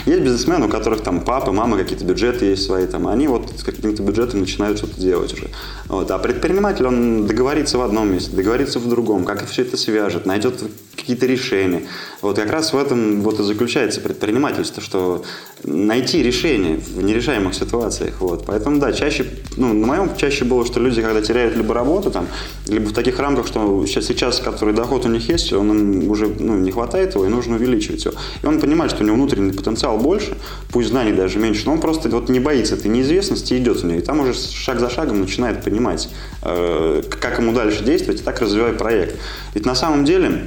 Есть 0.06 0.22
бизнесмены, 0.22 0.66
у 0.66 0.68
которых 0.68 1.02
там 1.02 1.20
папа, 1.20 1.52
мама, 1.52 1.76
какие-то 1.76 2.04
бюджеты 2.04 2.46
есть 2.46 2.64
свои, 2.64 2.86
там, 2.86 3.08
они 3.08 3.28
вот 3.28 3.50
с 3.56 3.62
каким-то 3.62 4.02
бюджетом 4.02 4.40
начинают 4.40 4.78
что-то 4.78 5.00
делать 5.00 5.32
уже. 5.32 5.48
Вот. 5.88 6.10
А 6.10 6.18
предприниматель, 6.18 6.86
он 6.86 7.26
договорится 7.26 7.78
в 7.78 7.82
одном 7.82 8.12
месте, 8.12 8.34
договорится 8.34 8.78
в 8.78 8.88
другом, 8.88 9.24
как 9.24 9.46
все 9.46 9.62
это 9.62 9.76
свяжет, 9.76 10.26
найдет 10.26 10.62
какие-то 10.96 11.26
решения. 11.26 11.82
Вот 12.22 12.36
как 12.36 12.50
раз 12.50 12.72
в 12.72 12.76
этом 12.76 13.22
вот 13.22 13.40
и 13.40 13.42
заключается 13.42 14.00
предпринимательство, 14.00 14.82
что 14.82 15.24
найти 15.64 16.22
решение 16.22 16.76
в 16.76 17.02
нерешаемых 17.02 17.54
ситуациях. 17.54 18.20
Вот. 18.20 18.44
Поэтому, 18.46 18.78
да, 18.78 18.92
чаще, 18.92 19.26
ну, 19.56 19.72
на 19.72 19.86
моем 19.86 20.16
чаще 20.16 20.44
было, 20.44 20.64
что 20.64 20.80
люди, 20.80 21.02
когда 21.02 21.22
теряют 21.22 21.56
либо 21.56 21.74
работу, 21.74 22.10
там, 22.10 22.28
либо 22.66 22.88
в 22.88 22.92
таких 22.92 23.18
рамках, 23.18 23.46
что 23.46 23.84
сейчас, 23.86 24.06
сейчас 24.06 24.40
который 24.40 24.74
доход 24.74 25.04
у 25.06 25.08
них 25.08 25.28
есть, 25.28 25.52
он 25.52 25.70
им 25.70 26.09
уже 26.10 26.28
ну, 26.28 26.56
не 26.58 26.70
хватает 26.70 27.14
его, 27.14 27.26
и 27.26 27.28
нужно 27.28 27.56
увеличивать 27.56 28.04
его. 28.04 28.14
И 28.42 28.46
он 28.46 28.60
понимает, 28.60 28.90
что 28.92 29.02
у 29.02 29.06
него 29.06 29.16
внутренний 29.16 29.52
потенциал 29.52 29.98
больше, 29.98 30.36
пусть 30.70 30.88
знаний 30.88 31.12
даже 31.12 31.38
меньше, 31.38 31.62
но 31.66 31.72
он 31.72 31.80
просто 31.80 32.08
вот 32.08 32.28
не 32.28 32.40
боится 32.40 32.74
этой 32.74 32.88
неизвестности 32.88 33.54
идет 33.54 33.80
в 33.80 33.86
нее. 33.86 33.98
И 33.98 34.02
там 34.02 34.20
уже 34.20 34.34
шаг 34.34 34.80
за 34.80 34.90
шагом 34.90 35.20
начинает 35.20 35.62
понимать, 35.62 36.08
э, 36.42 37.02
как 37.08 37.38
ему 37.38 37.52
дальше 37.52 37.84
действовать, 37.84 38.20
и 38.20 38.24
так 38.24 38.40
развивать 38.40 38.78
проект. 38.78 39.16
Ведь 39.54 39.66
на 39.66 39.74
самом 39.74 40.04
деле 40.04 40.46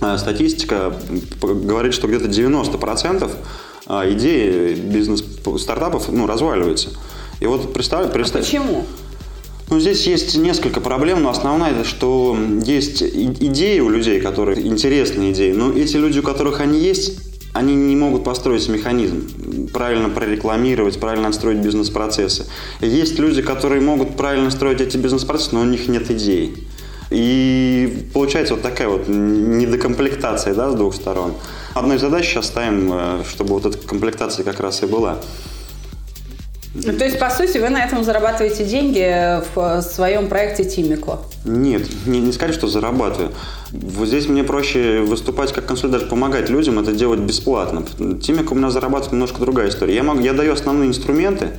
э, 0.00 0.16
статистика 0.18 0.94
говорит, 1.40 1.94
что 1.94 2.08
где-то 2.08 2.26
90% 2.26 3.30
э, 3.88 4.12
идеи 4.12 4.74
бизнес-стартапов 4.74 6.08
ну, 6.08 6.26
разваливаются. 6.26 6.90
И 7.40 7.46
вот 7.46 7.72
представь, 7.72 8.12
представь. 8.12 8.42
А 8.42 8.44
почему? 8.44 8.86
Ну, 9.70 9.80
здесь 9.80 10.06
есть 10.06 10.36
несколько 10.36 10.80
проблем, 10.80 11.22
но 11.22 11.30
основная 11.30 11.72
это, 11.72 11.84
что 11.84 12.36
есть 12.64 13.02
идеи 13.02 13.80
у 13.80 13.88
людей, 13.88 14.20
которые 14.20 14.66
интересные 14.66 15.32
идеи, 15.32 15.52
но 15.52 15.72
эти 15.72 15.96
люди, 15.96 16.18
у 16.18 16.22
которых 16.22 16.60
они 16.60 16.78
есть, 16.78 17.18
они 17.52 17.74
не 17.74 17.96
могут 17.96 18.24
построить 18.24 18.68
механизм, 18.68 19.68
правильно 19.72 20.08
прорекламировать, 20.08 20.98
правильно 20.98 21.28
отстроить 21.28 21.58
бизнес-процессы. 21.58 22.46
Есть 22.80 23.18
люди, 23.18 23.42
которые 23.42 23.80
могут 23.82 24.16
правильно 24.16 24.50
строить 24.50 24.80
эти 24.80 24.96
бизнес-процессы, 24.96 25.54
но 25.54 25.60
у 25.60 25.64
них 25.64 25.88
нет 25.88 26.10
идей. 26.10 26.54
И 27.10 28.08
получается 28.14 28.54
вот 28.54 28.62
такая 28.62 28.88
вот 28.88 29.06
недокомплектация 29.06 30.54
да, 30.54 30.70
с 30.70 30.74
двух 30.74 30.94
сторон. 30.94 31.34
Одной 31.74 31.98
задачей 31.98 32.30
сейчас 32.30 32.46
ставим, 32.46 32.90
э, 32.90 33.22
чтобы 33.30 33.50
вот 33.50 33.66
эта 33.66 33.76
комплектация 33.76 34.44
как 34.44 34.60
раз 34.60 34.82
и 34.82 34.86
была. 34.86 35.18
Ну, 36.74 36.96
то 36.96 37.04
есть, 37.04 37.18
по 37.18 37.28
сути, 37.28 37.58
вы 37.58 37.68
на 37.68 37.84
этом 37.84 38.02
зарабатываете 38.02 38.64
деньги 38.64 39.42
в 39.54 39.82
своем 39.82 40.28
проекте 40.28 40.64
Тимико? 40.64 41.18
Нет, 41.44 41.82
не, 42.06 42.20
не 42.20 42.32
сказать, 42.32 42.54
что 42.54 42.66
зарабатываю. 42.66 43.32
Вот 43.72 44.08
здесь 44.08 44.26
мне 44.26 44.42
проще 44.42 45.00
выступать 45.00 45.52
как 45.52 45.66
консультант, 45.66 46.08
помогать 46.08 46.48
людям 46.48 46.78
это 46.78 46.92
делать 46.92 47.20
бесплатно. 47.20 47.84
Тимико 48.22 48.52
у 48.52 48.56
меня 48.56 48.70
зарабатывает 48.70 49.12
немножко 49.12 49.40
другая 49.40 49.68
история. 49.68 49.94
Я, 49.94 50.02
могу, 50.02 50.20
я 50.20 50.32
даю 50.32 50.52
основные 50.52 50.88
инструменты, 50.88 51.50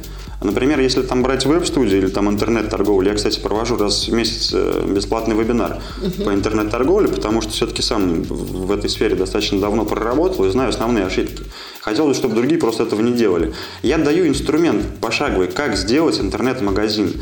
Например, 0.44 0.80
если 0.80 1.02
там 1.02 1.24
брать 1.24 1.46
веб-студию 1.46 2.00
или 2.00 2.08
там 2.08 2.30
интернет-торговлю, 2.30 3.10
я, 3.10 3.16
кстати, 3.16 3.40
провожу 3.40 3.78
раз 3.78 4.10
в 4.10 4.14
месяц 4.14 4.52
э, 4.54 4.86
бесплатный 4.88 5.36
вебинар 5.36 5.80
uh-huh. 6.02 6.26
по 6.26 6.34
интернет-торговле, 6.34 7.08
потому 7.08 7.42
что 7.42 7.52
все-таки 7.52 7.82
сам 7.82 8.24
в 8.24 8.72
этой 8.72 8.90
сфере 8.90 9.16
достаточно 9.16 9.62
давно 9.62 9.86
проработал 9.86 10.46
и 10.46 10.52
знаю 10.52 10.70
основные 10.70 11.06
ошибки. 11.06 11.44
Хотел 11.84 12.08
бы, 12.08 12.14
чтобы 12.14 12.36
другие 12.36 12.58
просто 12.58 12.84
этого 12.84 13.02
не 13.02 13.12
делали. 13.12 13.54
Я 13.82 13.98
даю 13.98 14.26
инструмент 14.26 14.86
пошаговый, 15.02 15.50
как 15.50 15.76
сделать 15.76 16.18
интернет-магазин 16.18 17.22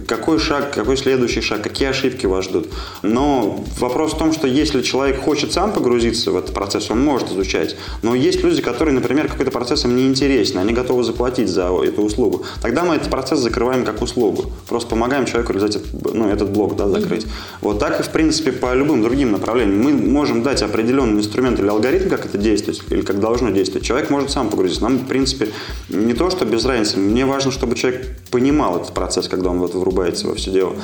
какой 0.00 0.38
шаг, 0.38 0.72
какой 0.74 0.96
следующий 0.96 1.40
шаг, 1.40 1.62
какие 1.62 1.88
ошибки 1.88 2.26
вас 2.26 2.44
ждут. 2.44 2.68
Но 3.02 3.64
вопрос 3.78 4.12
в 4.12 4.18
том, 4.18 4.32
что 4.32 4.46
если 4.46 4.82
человек 4.82 5.20
хочет 5.20 5.52
сам 5.52 5.72
погрузиться 5.72 6.30
в 6.30 6.36
этот 6.36 6.54
процесс, 6.54 6.90
он 6.90 7.04
может 7.04 7.30
изучать. 7.30 7.76
Но 8.02 8.14
есть 8.14 8.42
люди, 8.42 8.62
которые, 8.62 8.94
например, 8.94 9.28
какой-то 9.28 9.50
процесс 9.50 9.84
им 9.84 9.96
не 9.96 10.06
интересен, 10.06 10.58
они 10.58 10.72
готовы 10.72 11.04
заплатить 11.04 11.48
за 11.48 11.64
эту 11.82 12.02
услугу. 12.02 12.44
Тогда 12.60 12.84
мы 12.84 12.94
этот 12.94 13.10
процесс 13.10 13.40
закрываем 13.40 13.84
как 13.84 14.02
услугу. 14.02 14.52
Просто 14.68 14.90
помогаем 14.90 15.26
человеку 15.26 15.52
реализовать 15.52 15.86
ну, 16.12 16.28
этот 16.28 16.50
блок 16.50 16.76
да, 16.76 16.88
закрыть. 16.88 17.24
Mm-hmm. 17.24 17.60
Вот 17.60 17.78
так 17.78 18.00
и, 18.00 18.02
в 18.02 18.10
принципе, 18.10 18.52
по 18.52 18.74
любым 18.74 19.02
другим 19.02 19.32
направлениям. 19.32 19.80
Мы 19.82 19.92
можем 19.92 20.42
дать 20.42 20.62
определенный 20.62 21.18
инструмент 21.18 21.58
или 21.60 21.68
алгоритм, 21.68 22.08
как 22.08 22.26
это 22.26 22.38
действует, 22.38 22.82
или 22.90 23.02
как 23.02 23.20
должно 23.20 23.50
действовать. 23.50 23.86
Человек 23.86 24.10
может 24.10 24.30
сам 24.30 24.48
погрузиться. 24.48 24.82
Нам, 24.82 24.98
в 24.98 25.06
принципе, 25.06 25.48
не 25.88 26.14
то, 26.14 26.30
что 26.30 26.44
без 26.44 26.64
разницы. 26.64 26.98
Мне 26.98 27.26
важно, 27.26 27.50
чтобы 27.50 27.74
человек 27.74 28.06
понимал 28.30 28.76
этот 28.76 28.92
процесс, 28.94 29.28
когда 29.28 29.50
он 29.50 29.58
вот 29.58 29.74
врубается 29.82 30.26
во 30.28 30.34
все 30.34 30.50
дело. 30.50 30.74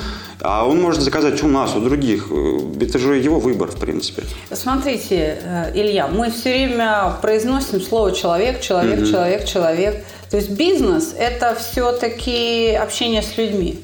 А 0.41 0.67
он 0.67 0.81
может 0.81 1.01
заказать 1.01 1.43
у 1.43 1.47
нас, 1.47 1.75
у 1.75 1.79
других. 1.79 2.29
Это 2.79 2.99
же 2.99 3.17
его 3.17 3.39
выбор, 3.39 3.71
в 3.71 3.79
принципе. 3.79 4.23
Смотрите, 4.51 5.39
э, 5.41 5.71
Илья, 5.73 6.07
мы 6.07 6.31
все 6.31 6.49
время 6.51 7.13
произносим 7.21 7.81
слово 7.81 8.11
человек, 8.11 8.61
человек, 8.61 8.99
mm-hmm. 8.99 9.11
человек, 9.11 9.45
человек. 9.45 10.05
То 10.29 10.37
есть 10.37 10.51
бизнес– 10.51 11.13
это 11.17 11.55
все-таки 11.55 12.71
общение 12.71 13.21
с 13.21 13.37
людьми. 13.37 13.79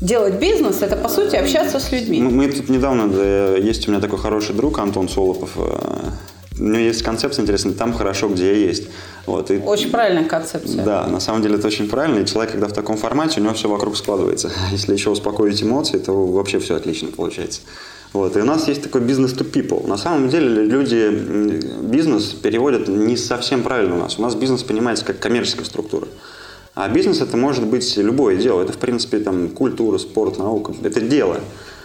Делать 0.00 0.34
бизнес– 0.34 0.80
это, 0.82 0.96
по 0.96 1.08
сути, 1.08 1.36
общаться 1.36 1.78
с 1.78 1.92
людьми. 1.92 2.20
Мы, 2.22 2.30
мы 2.30 2.48
тут 2.48 2.68
недавно, 2.68 3.08
да, 3.08 3.56
есть 3.56 3.86
у 3.86 3.90
меня 3.90 4.00
такой 4.00 4.18
хороший 4.18 4.54
друг 4.54 4.78
Антон 4.78 5.08
Солопов, 5.08 5.50
э, 5.56 6.10
у 6.60 6.64
него 6.64 6.78
есть 6.78 7.02
концепция 7.02 7.42
интересная, 7.42 7.74
там 7.74 7.92
хорошо, 7.92 8.28
где 8.28 8.52
я 8.52 8.66
есть. 8.66 8.84
Вот, 9.26 9.50
и, 9.50 9.58
очень 9.58 9.90
правильная 9.90 10.24
концепция. 10.24 10.84
Да, 10.84 11.06
на 11.06 11.20
самом 11.20 11.42
деле 11.42 11.56
это 11.56 11.66
очень 11.66 11.88
правильно. 11.88 12.20
И 12.20 12.26
человек, 12.26 12.52
когда 12.52 12.68
в 12.68 12.72
таком 12.72 12.96
формате, 12.96 13.40
у 13.40 13.44
него 13.44 13.54
все 13.54 13.68
вокруг 13.68 13.96
складывается. 13.96 14.50
Если 14.72 14.92
еще 14.92 15.10
успокоить 15.10 15.62
эмоции, 15.62 15.98
то 15.98 16.26
вообще 16.26 16.58
все 16.58 16.76
отлично 16.76 17.08
получается. 17.08 17.62
Вот. 18.12 18.36
И 18.36 18.40
у 18.40 18.44
нас 18.44 18.68
есть 18.68 18.82
такой 18.82 19.00
бизнес 19.00 19.32
to 19.32 19.50
people. 19.50 19.86
На 19.86 19.96
самом 19.96 20.28
деле 20.28 20.64
люди 20.64 21.08
бизнес 21.82 22.24
переводят 22.26 22.88
не 22.88 23.16
совсем 23.16 23.62
правильно 23.62 23.96
у 23.96 23.98
нас. 23.98 24.18
У 24.18 24.22
нас 24.22 24.34
бизнес 24.34 24.62
понимается 24.62 25.04
как 25.04 25.18
коммерческая 25.18 25.64
структура. 25.64 26.08
А 26.74 26.88
бизнес 26.88 27.20
это 27.20 27.36
может 27.36 27.66
быть 27.66 27.96
любое 27.96 28.36
дело. 28.36 28.62
Это, 28.62 28.72
в 28.72 28.78
принципе, 28.78 29.18
там, 29.18 29.48
культура, 29.48 29.98
спорт, 29.98 30.38
наука. 30.38 30.74
Это 30.82 31.00
дело. 31.00 31.40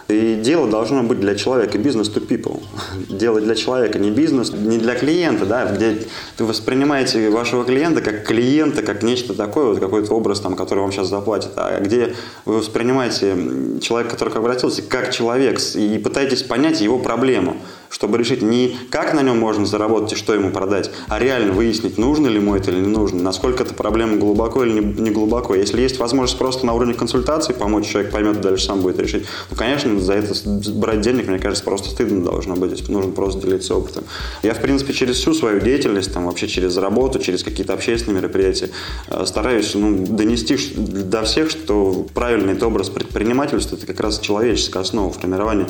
И 0.07 0.35
дело 0.35 0.69
должно 0.69 1.01
быть 1.01 1.19
для 1.19 1.33
человека, 1.33 1.79
бизнес 1.79 2.09
to 2.09 2.25
people. 2.25 2.61
Дело 3.09 3.41
для 3.41 3.55
человека, 3.55 3.97
не 3.97 4.11
бизнес, 4.11 4.51
не 4.51 4.77
для 4.77 4.93
клиента, 4.93 5.45
да, 5.47 5.65
где 5.65 5.97
вы 6.37 6.45
воспринимаете 6.45 7.29
вашего 7.31 7.65
клиента 7.65 8.01
как 8.01 8.23
клиента, 8.23 8.83
как 8.83 9.01
нечто 9.01 9.33
такое, 9.33 9.65
вот 9.65 9.79
какой-то 9.79 10.13
образ, 10.13 10.41
там, 10.41 10.55
который 10.55 10.81
вам 10.81 10.91
сейчас 10.91 11.07
заплатит, 11.07 11.51
а 11.55 11.79
где 11.79 12.13
вы 12.45 12.59
воспринимаете 12.59 13.35
человека, 13.81 14.11
который 14.11 14.31
к 14.31 14.35
обратился, 14.35 14.83
как 14.83 15.11
человек, 15.11 15.59
и 15.73 15.97
пытаетесь 15.97 16.43
понять 16.43 16.81
его 16.81 16.99
проблему 16.99 17.57
чтобы 17.89 18.17
решить 18.17 18.41
не 18.41 18.77
как 18.89 19.13
на 19.13 19.21
нем 19.21 19.39
можно 19.39 19.65
заработать 19.65 20.13
и 20.13 20.15
что 20.15 20.33
ему 20.33 20.51
продать, 20.51 20.91
а 21.07 21.19
реально 21.19 21.53
выяснить, 21.53 21.97
нужно 21.97 22.27
ли 22.27 22.35
ему 22.35 22.55
это 22.55 22.71
или 22.71 22.79
не 22.79 22.87
нужно, 22.87 23.21
насколько 23.21 23.63
эта 23.63 23.73
проблема 23.73 24.17
глубоко 24.17 24.63
или 24.63 24.79
не, 24.81 25.11
глубоко. 25.11 25.55
Если 25.55 25.81
есть 25.81 25.99
возможность 25.99 26.37
просто 26.37 26.65
на 26.65 26.73
уровне 26.73 26.93
консультации 26.93 27.53
помочь, 27.53 27.87
человек 27.87 28.11
поймет, 28.11 28.41
дальше 28.41 28.65
сам 28.65 28.81
будет 28.81 28.99
решить, 28.99 29.25
ну, 29.49 29.55
конечно, 29.55 29.99
за 29.99 30.13
это 30.13 30.33
брать 30.71 31.01
денег, 31.01 31.27
мне 31.27 31.39
кажется, 31.39 31.63
просто 31.63 31.89
стыдно 31.89 32.23
должно 32.23 32.55
быть, 32.55 32.87
нужно 32.89 33.11
просто 33.11 33.41
делиться 33.41 33.75
опытом. 33.75 34.03
Я, 34.43 34.53
в 34.53 34.61
принципе, 34.61 34.93
через 34.93 35.17
всю 35.17 35.33
свою 35.33 35.59
деятельность, 35.59 36.13
там, 36.13 36.25
вообще 36.25 36.47
через 36.47 36.77
работу, 36.77 37.19
через 37.19 37.43
какие-то 37.43 37.73
общественные 37.73 38.21
мероприятия, 38.21 38.69
э, 39.07 39.23
стараюсь 39.25 39.73
ну, 39.75 40.05
донести 40.05 40.57
до 40.75 41.23
всех, 41.23 41.49
что 41.49 42.05
правильный 42.13 42.59
образ 42.61 42.89
предпринимательства– 42.89 43.75
это 43.77 43.85
как 43.85 43.99
раз 43.99 44.19
человеческая 44.19 44.79
основа 44.79 45.11
формирования 45.11 45.67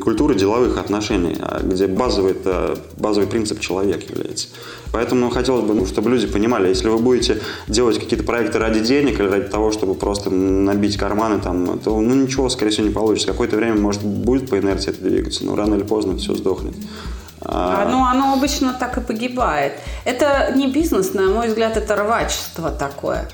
культуры 0.00 0.34
деловых 0.34 0.78
отношений, 0.78 1.36
а 1.40 1.60
где 1.62 1.86
базовый, 1.86 2.32
это, 2.32 2.78
базовый 2.96 3.28
принцип 3.28 3.60
человек 3.60 4.08
является. 4.10 4.48
Поэтому 4.92 5.30
хотелось 5.30 5.64
бы, 5.64 5.74
ну, 5.74 5.86
чтобы 5.86 6.10
люди 6.10 6.26
понимали, 6.26 6.68
если 6.68 6.88
вы 6.88 6.98
будете 6.98 7.40
делать 7.68 7.98
какие-то 7.98 8.24
проекты 8.24 8.58
ради 8.58 8.80
денег 8.80 9.20
или 9.20 9.26
ради 9.26 9.48
того, 9.48 9.72
чтобы 9.72 9.94
просто 9.94 10.30
набить 10.30 10.96
карманы, 10.96 11.40
там, 11.40 11.78
то 11.78 12.00
ну, 12.00 12.14
ничего, 12.14 12.48
скорее 12.48 12.70
всего, 12.70 12.86
не 12.86 12.92
получится. 12.92 13.28
Какое-то 13.28 13.56
время, 13.56 13.80
может, 13.80 14.02
будет 14.02 14.50
по 14.50 14.58
инерции 14.58 14.90
это 14.90 15.02
двигаться, 15.02 15.44
но 15.44 15.56
рано 15.56 15.74
или 15.74 15.82
поздно 15.82 16.16
все 16.16 16.34
сдохнет. 16.34 16.74
А, 17.40 17.88
ну, 17.90 18.04
оно 18.04 18.32
обычно 18.32 18.72
так 18.72 18.96
и 18.98 19.00
погибает. 19.00 19.74
Это 20.04 20.52
не 20.56 20.68
бизнес, 20.68 21.12
на 21.14 21.28
мой 21.28 21.48
взгляд, 21.48 21.76
это 21.76 21.96
рвачество 21.96 22.70
такое. 22.70 23.28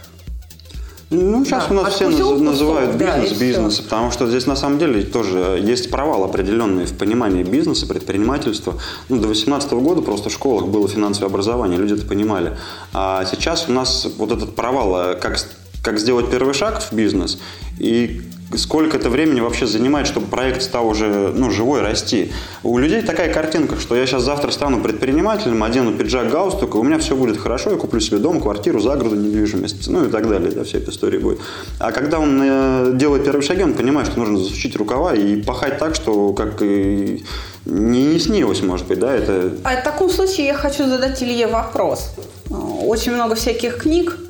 Ну, 1.10 1.44
сейчас 1.44 1.66
да. 1.66 1.74
у 1.74 1.82
нас 1.82 1.94
все 1.94 2.06
кусок, 2.08 2.38
называют 2.38 2.94
бизнес 2.94 3.30
да, 3.30 3.44
бизнесом, 3.44 3.84
потому 3.84 4.10
что 4.12 4.28
здесь 4.28 4.46
на 4.46 4.54
самом 4.54 4.78
деле 4.78 5.02
тоже 5.02 5.60
есть 5.60 5.90
провал 5.90 6.22
определенный 6.22 6.84
в 6.84 6.96
понимании 6.96 7.42
бизнеса, 7.42 7.88
предпринимательства. 7.88 8.74
Ну, 9.08 9.16
до 9.16 9.22
2018 9.22 9.72
года 9.72 10.02
просто 10.02 10.28
в 10.28 10.32
школах 10.32 10.68
было 10.68 10.86
финансовое 10.86 11.28
образование, 11.28 11.78
люди 11.78 11.94
это 11.94 12.06
понимали. 12.06 12.56
А 12.92 13.24
сейчас 13.24 13.68
у 13.68 13.72
нас 13.72 14.06
вот 14.18 14.30
этот 14.30 14.54
провал, 14.54 15.14
э, 15.14 15.14
как, 15.16 15.36
как 15.82 15.98
сделать 15.98 16.30
первый 16.30 16.54
шаг 16.54 16.80
в 16.80 16.92
бизнес 16.92 17.38
и 17.80 18.22
сколько 18.56 18.96
это 18.96 19.10
времени 19.10 19.40
вообще 19.40 19.66
занимает, 19.66 20.06
чтобы 20.06 20.26
проект 20.26 20.62
стал 20.62 20.88
уже 20.88 21.32
ну, 21.34 21.50
живой, 21.50 21.82
расти. 21.82 22.32
У 22.62 22.78
людей 22.78 23.02
такая 23.02 23.32
картинка, 23.32 23.78
что 23.78 23.94
я 23.94 24.06
сейчас 24.06 24.22
завтра 24.22 24.50
стану 24.50 24.80
предпринимателем, 24.80 25.62
одену 25.62 25.92
пиджак, 25.92 26.30
галстук, 26.30 26.74
и 26.74 26.78
у 26.78 26.82
меня 26.82 26.98
все 26.98 27.14
будет 27.14 27.38
хорошо, 27.38 27.70
я 27.70 27.76
куплю 27.76 28.00
себе 28.00 28.18
дом, 28.18 28.40
квартиру, 28.40 28.80
загороду, 28.80 29.16
недвижимость, 29.16 29.88
ну 29.88 30.06
и 30.06 30.10
так 30.10 30.28
далее, 30.28 30.50
да, 30.50 30.64
вся 30.64 30.78
эта 30.78 30.90
история 30.90 31.18
будет. 31.18 31.40
А 31.78 31.92
когда 31.92 32.18
он 32.18 32.40
э, 32.42 32.92
делает 32.94 33.24
первые 33.24 33.42
шаги, 33.42 33.62
он 33.62 33.74
понимает, 33.74 34.08
что 34.08 34.18
нужно 34.18 34.38
засучить 34.38 34.76
рукава 34.76 35.14
и 35.14 35.40
пахать 35.40 35.78
так, 35.78 35.94
что 35.94 36.32
как 36.32 36.60
и 36.62 37.24
не, 37.66 38.04
не 38.04 38.18
снилось, 38.18 38.62
может 38.62 38.86
быть, 38.86 38.98
да, 38.98 39.14
это... 39.14 39.52
А 39.64 39.80
в 39.80 39.84
таком 39.84 40.10
случае 40.10 40.46
я 40.46 40.54
хочу 40.54 40.86
задать 40.86 41.22
Илье 41.22 41.46
вопрос. 41.46 42.14
Очень 42.50 43.12
много 43.12 43.36
всяких 43.36 43.76
книг 43.76 44.16
Э, 44.20 44.29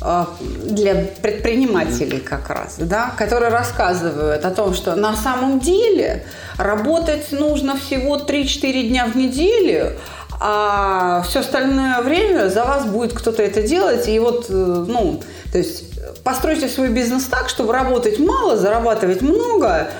для 0.00 0.94
предпринимателей 1.22 2.20
как 2.20 2.50
раз, 2.50 2.76
да, 2.78 3.12
которые 3.18 3.50
рассказывают 3.50 4.44
о 4.44 4.50
том, 4.52 4.72
что 4.72 4.94
на 4.94 5.16
самом 5.16 5.58
деле 5.58 6.24
работать 6.56 7.32
нужно 7.32 7.76
всего 7.76 8.16
3-4 8.16 8.88
дня 8.88 9.06
в 9.06 9.16
неделю, 9.16 9.96
а 10.40 11.22
все 11.28 11.40
остальное 11.40 12.00
время 12.02 12.48
за 12.48 12.64
вас 12.64 12.86
будет 12.86 13.12
кто-то 13.12 13.42
это 13.42 13.62
делать. 13.62 14.06
И 14.08 14.18
вот, 14.20 14.46
э, 14.48 14.52
ну, 14.52 15.20
то 15.50 15.58
есть 15.58 15.84
постройте 16.22 16.68
свой 16.68 16.90
бизнес 16.90 17.24
так, 17.24 17.48
чтобы 17.48 17.72
работать 17.72 18.18
мало, 18.18 18.56
зарабатывать 18.56 19.20
много, 19.20 19.90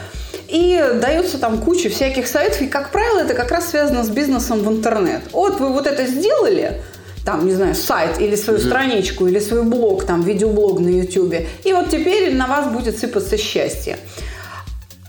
И 0.46 0.82
дается 1.02 1.38
там 1.38 1.58
куча 1.58 1.90
всяких 1.90 2.26
советов. 2.26 2.62
И, 2.62 2.68
как 2.68 2.90
правило, 2.90 3.18
это 3.18 3.34
как 3.34 3.50
раз 3.50 3.68
связано 3.68 4.02
с 4.04 4.08
бизнесом 4.08 4.60
в 4.60 4.68
интернет. 4.68 5.22
Вот 5.32 5.60
вы 5.60 5.68
вот 5.68 5.86
это 5.86 6.06
сделали, 6.06 6.80
там, 7.24 7.46
не 7.46 7.54
знаю, 7.54 7.74
сайт 7.74 8.20
или 8.20 8.36
свою 8.36 8.58
mm-hmm. 8.58 8.66
страничку, 8.66 9.26
или 9.26 9.38
свой 9.38 9.62
блог, 9.62 10.04
там, 10.04 10.22
видеоблог 10.22 10.80
на 10.80 10.88
YouTube. 10.88 11.46
И 11.64 11.72
вот 11.72 11.90
теперь 11.90 12.34
на 12.34 12.46
вас 12.46 12.72
будет 12.72 12.98
сыпаться 12.98 13.36
счастье. 13.36 13.98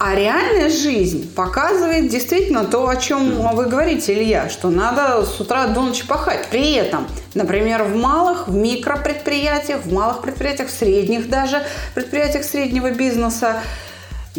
А 0.01 0.15
реальная 0.15 0.69
жизнь 0.69 1.29
показывает 1.35 2.07
действительно 2.09 2.63
то, 2.63 2.87
о 2.87 2.95
чем 2.95 3.53
вы 3.53 3.65
говорите, 3.65 4.13
Илья, 4.13 4.47
что 4.47 4.69
надо 4.69 5.25
с 5.25 5.41
утра 5.41 5.67
до 5.67 5.81
ночи 5.81 6.07
пахать. 6.07 6.47
При 6.49 6.71
этом, 6.75 7.05
например, 7.33 7.83
в 7.83 7.97
малых, 7.97 8.47
в 8.47 8.55
микропредприятиях, 8.55 9.81
в 9.83 9.91
малых 9.91 10.21
предприятиях, 10.21 10.69
в 10.69 10.71
средних 10.71 11.29
даже 11.29 11.63
предприятиях 11.95 12.45
среднего 12.45 12.91
бизнеса, 12.91 13.61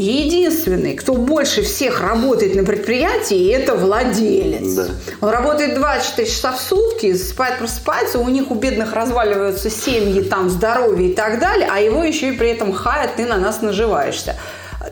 Единственный, 0.01 0.95
кто 0.95 1.13
больше 1.13 1.61
всех 1.61 2.01
работает 2.01 2.55
на 2.55 2.65
предприятии, 2.65 3.53
это 3.53 3.75
владелец. 3.75 4.75
Да. 4.75 4.87
Он 5.21 5.29
работает 5.29 5.75
24 5.75 6.27
часа 6.27 6.53
в 6.53 6.59
сутки, 6.59 7.13
спать 7.15 7.59
просыпается, 7.59 8.19
у 8.19 8.29
них 8.31 8.51
у 8.51 8.55
бедных 8.55 8.95
разваливаются 8.95 9.69
семьи, 9.69 10.23
там 10.23 10.49
здоровье 10.49 11.11
и 11.11 11.15
так 11.15 11.39
далее, 11.39 11.69
а 11.71 11.81
его 11.81 12.03
еще 12.03 12.31
и 12.31 12.33
при 12.33 12.49
этом 12.49 12.73
хаят, 12.73 13.17
ты 13.17 13.27
на 13.27 13.37
нас 13.37 13.61
наживаешься 13.61 14.37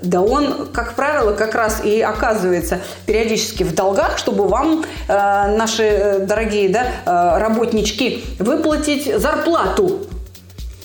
да 0.03 0.21
он, 0.21 0.69
как 0.73 0.95
правило, 0.95 1.33
как 1.33 1.55
раз 1.55 1.83
и 1.83 2.03
оказывается 2.03 2.81
периодически 3.07 3.63
в 3.63 3.75
долгах, 3.75 4.19
чтобы 4.19 4.47
вам, 4.47 4.85
э, 5.09 5.57
наши 5.57 5.83
э, 5.83 6.19
дорогие 6.27 6.69
да, 6.69 6.87
э, 7.07 7.39
работнички, 7.39 8.23
выплатить 8.39 9.11
зарплату. 9.19 10.07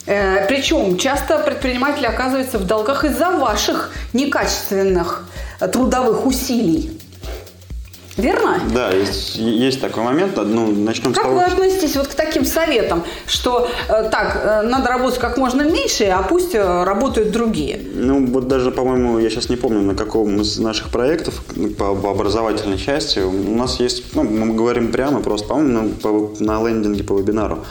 Э, 0.06 0.46
причем 0.48 0.98
часто 0.98 1.40
предприниматели 1.40 2.06
оказываются 2.06 2.58
в 2.58 2.66
долгах 2.66 3.06
из-за 3.06 3.32
ваших 3.32 3.92
некачественных 4.14 5.26
трудовых 5.72 6.26
усилий. 6.26 7.00
Верно? 8.18 8.60
Да, 8.74 8.92
есть, 8.92 9.38
есть 9.38 9.82
такой 9.82 10.04
момент. 10.04 10.38
Ну, 10.38 10.72
начнем 10.72 11.14
как 11.14 11.24
с 11.24 11.26
того, 11.26 11.36
вы 11.36 11.44
относитесь 11.44 11.96
вот 11.96 12.08
к 12.08 12.14
таким 12.14 12.46
советам, 12.46 13.04
что 13.26 13.68
э, 13.90 14.10
так, 14.12 14.42
э, 14.44 14.62
надо 14.62 14.90
работать 14.90 15.20
как 15.20 15.38
можно 15.38 15.64
меньше, 15.64 16.06
а 16.06 16.22
пусть 16.22 16.54
э, 16.54 16.84
работают 16.84 17.32
другие? 17.32 17.80
Ну, 17.96 18.28
вот 18.28 18.48
даже, 18.48 18.70
по-моему, 18.72 19.18
я 19.18 19.30
сейчас 19.32 19.50
не 19.50 19.56
помню, 19.56 19.82
на 19.82 19.96
каком 19.96 20.42
из 20.42 20.60
наших 20.60 20.90
проектов 20.90 21.42
по, 21.78 21.96
по 21.96 22.12
образовательной 22.12 22.78
части 22.78 23.20
у 23.20 23.56
нас 23.56 23.80
есть, 23.80 24.14
ну, 24.14 24.24
мы 24.24 24.54
говорим 24.54 24.92
прямо 24.92 25.22
просто, 25.22 25.48
по-моему, 25.48 25.94
на, 26.40 26.60
на 26.60 26.68
лендинге 26.68 27.04
по 27.04 27.18
вебинару, 27.18 27.66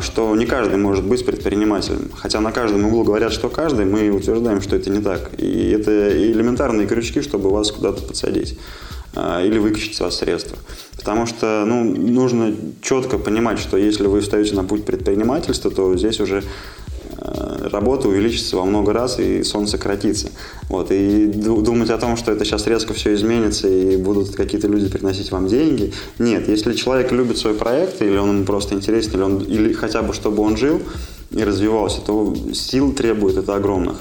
что 0.00 0.34
не 0.34 0.46
каждый 0.46 0.76
может 0.76 1.04
быть 1.04 1.24
предпринимателем. 1.24 2.10
Хотя 2.14 2.40
на 2.40 2.52
каждом 2.52 2.86
углу 2.86 3.04
говорят, 3.04 3.32
что 3.32 3.48
каждый, 3.48 3.86
мы 3.86 4.10
утверждаем, 4.10 4.60
что 4.60 4.76
это 4.76 4.90
не 4.90 5.00
так. 5.00 5.30
И 5.38 5.70
это 5.70 6.10
элементарные 6.10 6.86
крючки, 6.86 7.22
чтобы 7.22 7.50
вас 7.50 7.70
куда-то 7.70 8.02
подсадить. 8.02 8.58
А, 9.14 9.42
или 9.42 9.58
выкачать 9.58 9.94
с 9.94 10.00
вас 10.00 10.16
средства. 10.16 10.58
Потому 10.96 11.26
что 11.26 11.64
ну, 11.66 11.82
нужно 11.84 12.54
четко 12.82 13.18
понимать, 13.18 13.58
что 13.58 13.76
если 13.76 14.06
вы 14.06 14.20
встаете 14.20 14.54
на 14.54 14.64
путь 14.64 14.84
предпринимательства, 14.84 15.70
то 15.70 15.96
здесь 15.96 16.20
уже 16.20 16.38
а, 16.38 16.87
работа 17.70 18.08
увеличится 18.08 18.56
во 18.56 18.64
много 18.64 18.92
раз 18.92 19.18
и 19.18 19.42
сон 19.42 19.66
сократится. 19.66 20.30
Вот. 20.68 20.90
И 20.90 21.26
думать 21.26 21.90
о 21.90 21.98
том, 21.98 22.16
что 22.16 22.32
это 22.32 22.44
сейчас 22.44 22.66
резко 22.66 22.94
все 22.94 23.14
изменится 23.14 23.68
и 23.68 23.96
будут 23.96 24.34
какие-то 24.34 24.68
люди 24.68 24.88
приносить 24.88 25.30
вам 25.30 25.48
деньги. 25.48 25.92
Нет, 26.18 26.48
если 26.48 26.74
человек 26.74 27.12
любит 27.12 27.38
свой 27.38 27.54
проект, 27.54 28.02
или 28.02 28.16
он 28.16 28.36
ему 28.36 28.44
просто 28.44 28.74
интересен, 28.74 29.12
или, 29.14 29.22
он, 29.22 29.38
или 29.38 29.72
хотя 29.72 30.02
бы 30.02 30.12
чтобы 30.12 30.42
он 30.42 30.56
жил 30.56 30.80
и 31.30 31.44
развивался, 31.44 32.00
то 32.00 32.34
сил 32.54 32.92
требует 32.92 33.36
это 33.36 33.54
огромных. 33.54 33.98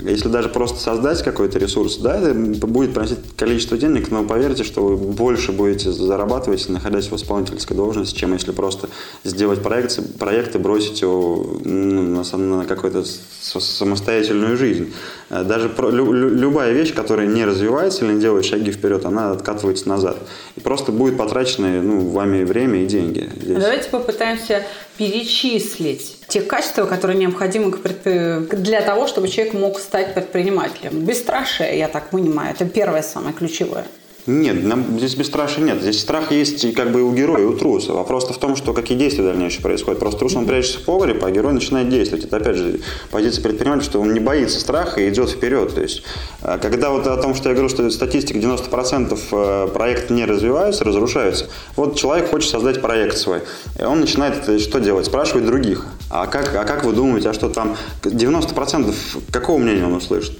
Если 0.00 0.28
даже 0.28 0.48
просто 0.48 0.78
создать 0.78 1.22
какой-то 1.24 1.58
ресурс, 1.58 1.96
да, 1.96 2.20
это 2.20 2.66
будет 2.66 2.94
приносить 2.94 3.18
количество 3.36 3.76
денег, 3.76 4.10
но 4.10 4.22
поверьте, 4.22 4.62
что 4.62 4.84
вы 4.84 4.96
больше 4.96 5.50
будете 5.50 5.90
зарабатывать, 5.90 6.68
находясь 6.68 7.10
в 7.10 7.16
исполнительской 7.16 7.76
должности, 7.76 8.16
чем 8.16 8.32
если 8.32 8.52
просто 8.52 8.88
сделать 9.24 9.60
проект, 9.60 9.98
проект 10.18 10.54
и 10.54 10.58
бросить 10.58 11.02
его 11.02 11.58
ну, 11.64 12.22
на, 12.22 12.38
на 12.38 12.64
какую-то 12.64 13.04
самостоятельную 13.40 14.56
жизнь. 14.56 14.92
Даже 15.30 15.68
про, 15.68 15.90
лю, 15.90 16.12
любая 16.12 16.72
вещь, 16.72 16.94
которая 16.94 17.26
не 17.26 17.44
развивается 17.44 18.04
или 18.04 18.12
не 18.12 18.20
делает 18.20 18.44
шаги 18.44 18.70
вперед, 18.70 19.04
она 19.04 19.32
откатывается 19.32 19.88
назад. 19.88 20.16
И 20.54 20.60
просто 20.60 20.92
будет 20.92 21.16
потрачено 21.16 21.82
ну, 21.82 22.10
вами 22.10 22.44
время 22.44 22.84
и 22.84 22.86
деньги. 22.86 23.28
Здесь. 23.42 23.58
Давайте 23.58 23.90
попытаемся 23.90 24.64
перечислить 24.96 26.17
те 26.28 26.42
качества, 26.42 26.86
которые 26.86 27.18
необходимы 27.18 27.72
для 27.72 28.82
того, 28.82 29.06
чтобы 29.06 29.28
человек 29.28 29.54
мог 29.54 29.78
стать 29.78 30.14
предпринимателем. 30.14 31.04
Бесстрашие, 31.04 31.78
я 31.78 31.88
так 31.88 32.10
понимаю, 32.10 32.54
это 32.54 32.66
первое 32.66 33.02
самое 33.02 33.34
ключевое. 33.34 33.86
Нет, 34.28 34.62
нам 34.62 34.98
здесь 34.98 35.14
бесстрашия 35.14 35.64
нет. 35.64 35.80
Здесь 35.80 36.00
страх 36.00 36.32
есть 36.32 36.62
и 36.62 36.72
как 36.72 36.92
бы 36.92 37.02
у 37.02 37.14
героя, 37.14 37.40
и 37.40 37.46
у 37.46 37.54
труса. 37.54 37.94
Вопрос 37.94 38.28
в 38.28 38.36
том, 38.36 38.56
что 38.56 38.74
какие 38.74 38.98
действия 38.98 39.24
дальнейшие 39.24 39.62
происходят. 39.62 39.98
Просто 39.98 40.18
трус, 40.18 40.36
он 40.36 40.44
прячется 40.44 40.80
в 40.80 40.82
погреб, 40.82 41.24
а 41.24 41.30
герой 41.30 41.54
начинает 41.54 41.88
действовать. 41.88 42.26
Это, 42.26 42.36
опять 42.36 42.56
же, 42.56 42.80
позиция 43.10 43.42
предпринимателя, 43.42 43.84
что 43.84 44.02
он 44.02 44.12
не 44.12 44.20
боится 44.20 44.60
страха 44.60 45.00
и 45.00 45.08
идет 45.08 45.30
вперед. 45.30 45.74
То 45.74 45.80
есть, 45.80 46.02
э, 46.42 46.58
когда 46.60 46.90
вот 46.90 47.06
о 47.06 47.16
том, 47.16 47.34
что 47.34 47.48
я 47.48 47.54
говорю, 47.54 47.70
что 47.70 47.88
статистика 47.88 48.38
90% 48.38 49.18
э, 49.32 49.68
проект 49.72 50.10
не 50.10 50.26
развиваются, 50.26 50.84
разрушаются. 50.84 51.48
Вот 51.74 51.96
человек 51.96 52.28
хочет 52.28 52.50
создать 52.50 52.82
проект 52.82 53.16
свой. 53.16 53.40
И 53.80 53.82
он 53.82 54.00
начинает 54.00 54.60
что 54.60 54.78
делать? 54.78 55.06
Спрашивать 55.06 55.46
других. 55.46 55.86
А 56.10 56.26
как, 56.26 56.54
а 56.54 56.64
как 56.64 56.84
вы 56.84 56.92
думаете, 56.92 57.30
а 57.30 57.32
что 57.32 57.48
там 57.48 57.78
90% 58.02 58.94
какого 59.32 59.56
мнения 59.56 59.86
он 59.86 59.94
услышит? 59.94 60.38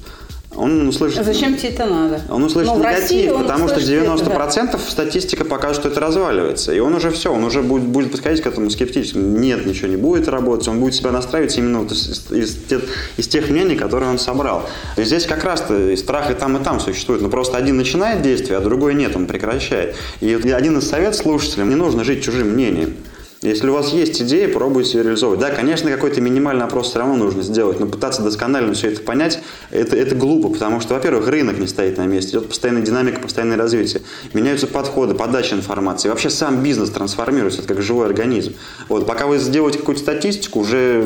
Он 0.58 0.88
услышит... 0.88 1.24
Зачем 1.24 1.56
тебе 1.56 1.68
это 1.68 1.86
надо? 1.86 2.20
Он 2.28 2.42
услышит 2.42 2.72
Но 2.72 2.78
негатив, 2.78 3.00
России 3.02 3.28
он 3.28 3.42
потому 3.42 3.68
что 3.68 3.78
90% 3.78 4.64
это, 4.64 4.72
да. 4.72 4.78
статистика 4.78 5.44
покажет, 5.44 5.76
что 5.76 5.88
это 5.88 6.00
разваливается. 6.00 6.72
И 6.72 6.80
он 6.80 6.94
уже 6.94 7.10
все, 7.10 7.32
он 7.32 7.44
уже 7.44 7.62
будет, 7.62 7.84
будет 7.84 8.10
подходить 8.10 8.42
к 8.42 8.46
этому 8.46 8.68
скептически. 8.68 9.16
Нет, 9.18 9.66
ничего 9.66 9.86
не 9.86 9.96
будет 9.96 10.26
работать. 10.26 10.66
Он 10.66 10.80
будет 10.80 10.94
себя 10.94 11.12
настраивать 11.12 11.56
именно 11.56 11.80
вот 11.80 11.92
из, 11.92 12.08
из, 12.32 12.56
из, 12.70 12.82
из 13.16 13.28
тех 13.28 13.48
мнений, 13.50 13.76
которые 13.76 14.10
он 14.10 14.18
собрал. 14.18 14.68
И 14.96 15.04
здесь 15.04 15.26
как 15.26 15.44
раз-то 15.44 15.90
и 15.92 15.96
страх 15.96 16.30
и 16.30 16.34
там, 16.34 16.56
и 16.56 16.64
там 16.64 16.80
существует. 16.80 17.22
Но 17.22 17.28
просто 17.28 17.56
один 17.56 17.76
начинает 17.76 18.22
действие, 18.22 18.58
а 18.58 18.60
другой 18.60 18.94
нет, 18.94 19.14
он 19.14 19.26
прекращает. 19.26 19.94
И 20.20 20.34
один 20.34 20.78
из 20.78 20.88
советов 20.88 21.16
слушателям, 21.16 21.70
не 21.70 21.76
нужно 21.76 22.02
жить 22.02 22.24
чужим 22.24 22.48
мнением. 22.48 22.96
Если 23.40 23.68
у 23.68 23.72
вас 23.72 23.92
есть 23.92 24.20
идея, 24.20 24.48
пробуйте 24.48 24.98
ее 24.98 25.05
реализовывать. 25.05 25.38
Да, 25.38 25.51
конечно, 25.51 25.88
какой-то 25.88 26.20
минимальный 26.20 26.64
опрос 26.64 26.90
все 26.90 26.98
равно 26.98 27.14
нужно 27.14 27.42
сделать, 27.42 27.79
но 27.79 27.87
пытаться 27.87 28.20
досконально 28.22 28.74
все 28.74 28.88
это 28.88 29.01
понять, 29.01 29.38
это, 29.70 29.94
это 29.94 30.16
глупо, 30.16 30.48
потому 30.48 30.81
что, 30.81 30.94
во-первых, 30.94 31.29
рынок 31.29 31.57
не 31.59 31.68
стоит 31.68 31.98
на 31.98 32.07
месте, 32.07 32.31
идет 32.31 32.48
постоянная 32.48 32.83
динамика, 32.83 33.20
постоянное 33.20 33.57
развитие, 33.57 34.03
меняются 34.33 34.66
подходы, 34.66 35.14
подача 35.14 35.55
информации, 35.55 36.09
вообще 36.09 36.31
сам 36.31 36.64
бизнес 36.64 36.90
трансформируется, 36.90 37.61
это 37.61 37.74
как 37.74 37.83
живой 37.83 38.07
организм. 38.07 38.55
Вот, 38.88 39.07
пока 39.07 39.29
вы 39.29 39.38
сделаете 39.38 39.79
какую-то 39.79 40.03
статистику, 40.03 40.59
уже 40.61 41.05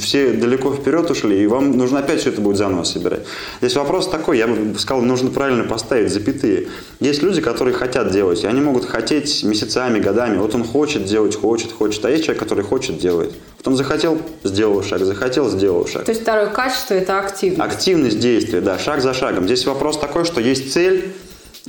все 0.00 0.30
далеко 0.32 0.72
вперед 0.72 1.10
ушли, 1.10 1.42
и 1.42 1.46
вам 1.46 1.76
нужно 1.76 1.98
опять 1.98 2.20
все 2.20 2.30
это 2.30 2.40
будет 2.40 2.56
заново 2.56 2.84
собирать. 2.84 3.20
Здесь 3.60 3.76
вопрос 3.76 4.08
такой, 4.08 4.38
я 4.38 4.46
бы 4.46 4.78
сказал, 4.78 5.02
нужно 5.02 5.30
правильно 5.30 5.64
поставить 5.64 6.10
запятые. 6.10 6.68
Есть 7.00 7.22
люди, 7.22 7.42
которые 7.42 7.74
хотят 7.74 8.12
делать, 8.12 8.44
и 8.44 8.46
они 8.46 8.62
могут 8.62 8.86
хотеть 8.86 9.44
месяцами, 9.44 9.98
годами. 9.98 10.38
Вот 10.38 10.54
он 10.54 10.64
хочет 10.64 11.04
делать, 11.04 11.36
хочет, 11.36 11.65
хочет, 11.72 11.96
хочет. 11.96 12.04
А 12.04 12.10
есть 12.10 12.24
человек, 12.24 12.42
который 12.42 12.64
хочет, 12.64 12.98
делает. 12.98 13.32
Потом 13.58 13.76
захотел, 13.76 14.20
сделал 14.44 14.82
шаг, 14.82 15.00
захотел, 15.00 15.48
сделал 15.48 15.86
шаг. 15.86 16.04
То 16.04 16.12
есть 16.12 16.22
второе 16.22 16.48
качество– 16.48 16.94
это 16.94 17.18
активность. 17.18 17.60
Активность 17.60 18.20
действия, 18.20 18.60
да, 18.60 18.78
шаг 18.78 19.00
за 19.00 19.14
шагом. 19.14 19.44
Здесь 19.44 19.66
вопрос 19.66 19.98
такой, 19.98 20.24
что 20.24 20.40
есть 20.40 20.72
цель, 20.72 21.12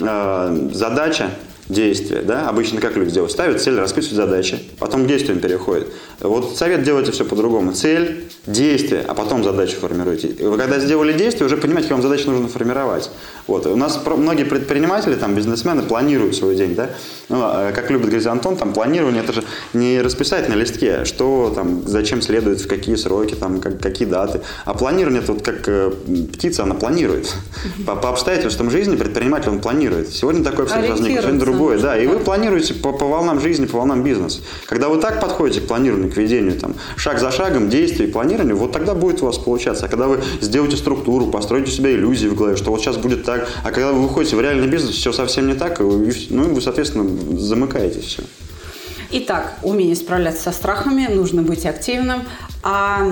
э, 0.02 0.70
задача, 0.74 1.32
действие, 1.70 2.22
да, 2.22 2.50
обычно 2.50 2.80
как 2.80 2.96
люди 2.96 3.12
делают, 3.12 3.32
ставят 3.32 3.62
цель, 3.62 3.78
расписывают 3.78 4.30
задачи, 4.30 4.60
потом 4.80 5.06
к 5.06 5.08
действиям 5.08 5.40
переходят. 5.40 5.88
Вот 6.20 6.58
совет 6.58 6.84
делайте 6.84 7.12
все 7.12 7.26
по-другому. 7.26 7.74
Цель, 7.74 8.28
действие, 8.48 9.04
а 9.06 9.14
потом 9.14 9.44
задачу 9.44 9.76
формируйте. 9.76 10.30
И 10.30 10.44
вы 10.44 10.58
когда 10.58 10.80
сделали 10.80 11.14
действие, 11.14 11.46
уже 11.46 11.58
понимаете, 11.58 11.90
как 11.90 11.98
вам 11.98 12.02
задачу 12.02 12.32
нужно 12.32 12.48
формировать. 12.48 13.12
Вот. 13.46 13.66
У 13.68 13.76
нас 13.76 14.00
многие 14.06 14.46
предприниматели, 14.46 15.16
там, 15.16 15.36
бизнесмены 15.36 15.84
планируют 15.84 16.36
свой 16.36 16.56
день, 16.56 16.74
да, 16.74 16.90
ну, 17.30 17.40
а, 17.42 17.72
как 17.74 17.92
любит 17.92 18.08
говорить 18.08 18.26
Антон, 18.26 18.56
там, 18.56 18.74
планирование, 18.74 19.22
это 19.22 19.34
же 19.34 19.44
не 19.74 20.02
расписать 20.02 20.48
на 20.48 20.54
листке, 20.54 21.04
что 21.04 21.52
там, 21.54 21.84
зачем 21.86 22.22
следует, 22.22 22.62
в 22.62 22.68
какие 22.68 22.96
сроки, 22.96 23.36
там, 23.36 23.60
как, 23.60 23.82
какие 23.82 24.08
даты, 24.08 24.42
а 24.66 24.74
планирование, 24.74 25.22
это 25.22 25.34
вот 25.34 25.44
как 25.44 25.68
э, 25.68 25.92
птица, 26.34 26.64
она 26.64 26.76
планирует. 26.76 27.34
По, 27.86 27.96
по 27.96 28.10
обстоятельствам 28.10 28.72
жизни 28.72 28.96
предприниматель, 28.96 29.50
он 29.50 29.60
планирует. 29.60 30.10
Сегодня 30.10 30.44
такой 30.44 30.66
обстоятельство 30.66 31.04
возник, 31.04 31.22
сегодня 31.22 31.40
другое, 31.40 31.57
да, 31.82 31.98
и 31.98 32.08
вы 32.08 32.20
планируете 32.20 32.74
по, 32.74 32.94
по 32.94 33.06
волнам 33.06 33.40
жизни, 33.40 33.66
по 33.66 33.78
волнам 33.78 34.04
бизнеса. 34.04 34.40
Когда 34.66 34.90
вы 34.90 35.00
так 35.00 35.22
подходите 35.22 35.62
к 35.62 35.68
планированию, 35.68 36.12
к 36.12 36.18
ведению, 36.18 36.60
там, 36.60 36.76
шаг 36.96 37.20
за 37.20 37.32
шагом, 37.32 37.70
действие 37.70 38.10
и 38.10 38.12
планирование, 38.12 38.56
вот 38.56 38.72
тогда 38.72 38.94
будет 38.94 39.22
у 39.22 39.26
вас 39.26 39.38
получаться. 39.38 39.86
А 39.86 39.90
когда 39.90 40.08
вы 40.08 40.22
сделаете 40.42 40.78
структуру, 40.78 41.28
построите 41.28 41.70
у 41.70 41.74
себя 41.74 41.92
иллюзии 41.92 42.28
в 42.28 42.36
голове, 42.36 42.56
что 42.56 42.72
вот 42.72 42.82
сейчас 42.82 42.98
будет 42.98 43.24
так, 43.24 43.48
а 43.64 43.72
когда 43.72 43.92
вы 43.92 44.02
выходите 44.08 44.36
в 44.36 44.42
реальный 44.42 44.68
бизнес, 44.68 44.96
все 44.96 45.12
совсем 45.12 45.48
не 45.48 45.56
так, 45.56 45.80
и 45.80 45.84
ну, 45.84 46.54
вы, 46.54 46.62
соответственно, 46.62 47.38
замыкаетесь 47.38 48.04
все. 48.04 48.24
Итак, 49.12 49.54
умение 49.64 49.96
справляться 49.96 50.44
со 50.44 50.52
страхами, 50.52 51.08
нужно 51.08 51.42
быть 51.42 51.66
активным. 51.66 52.24
А 52.64 53.12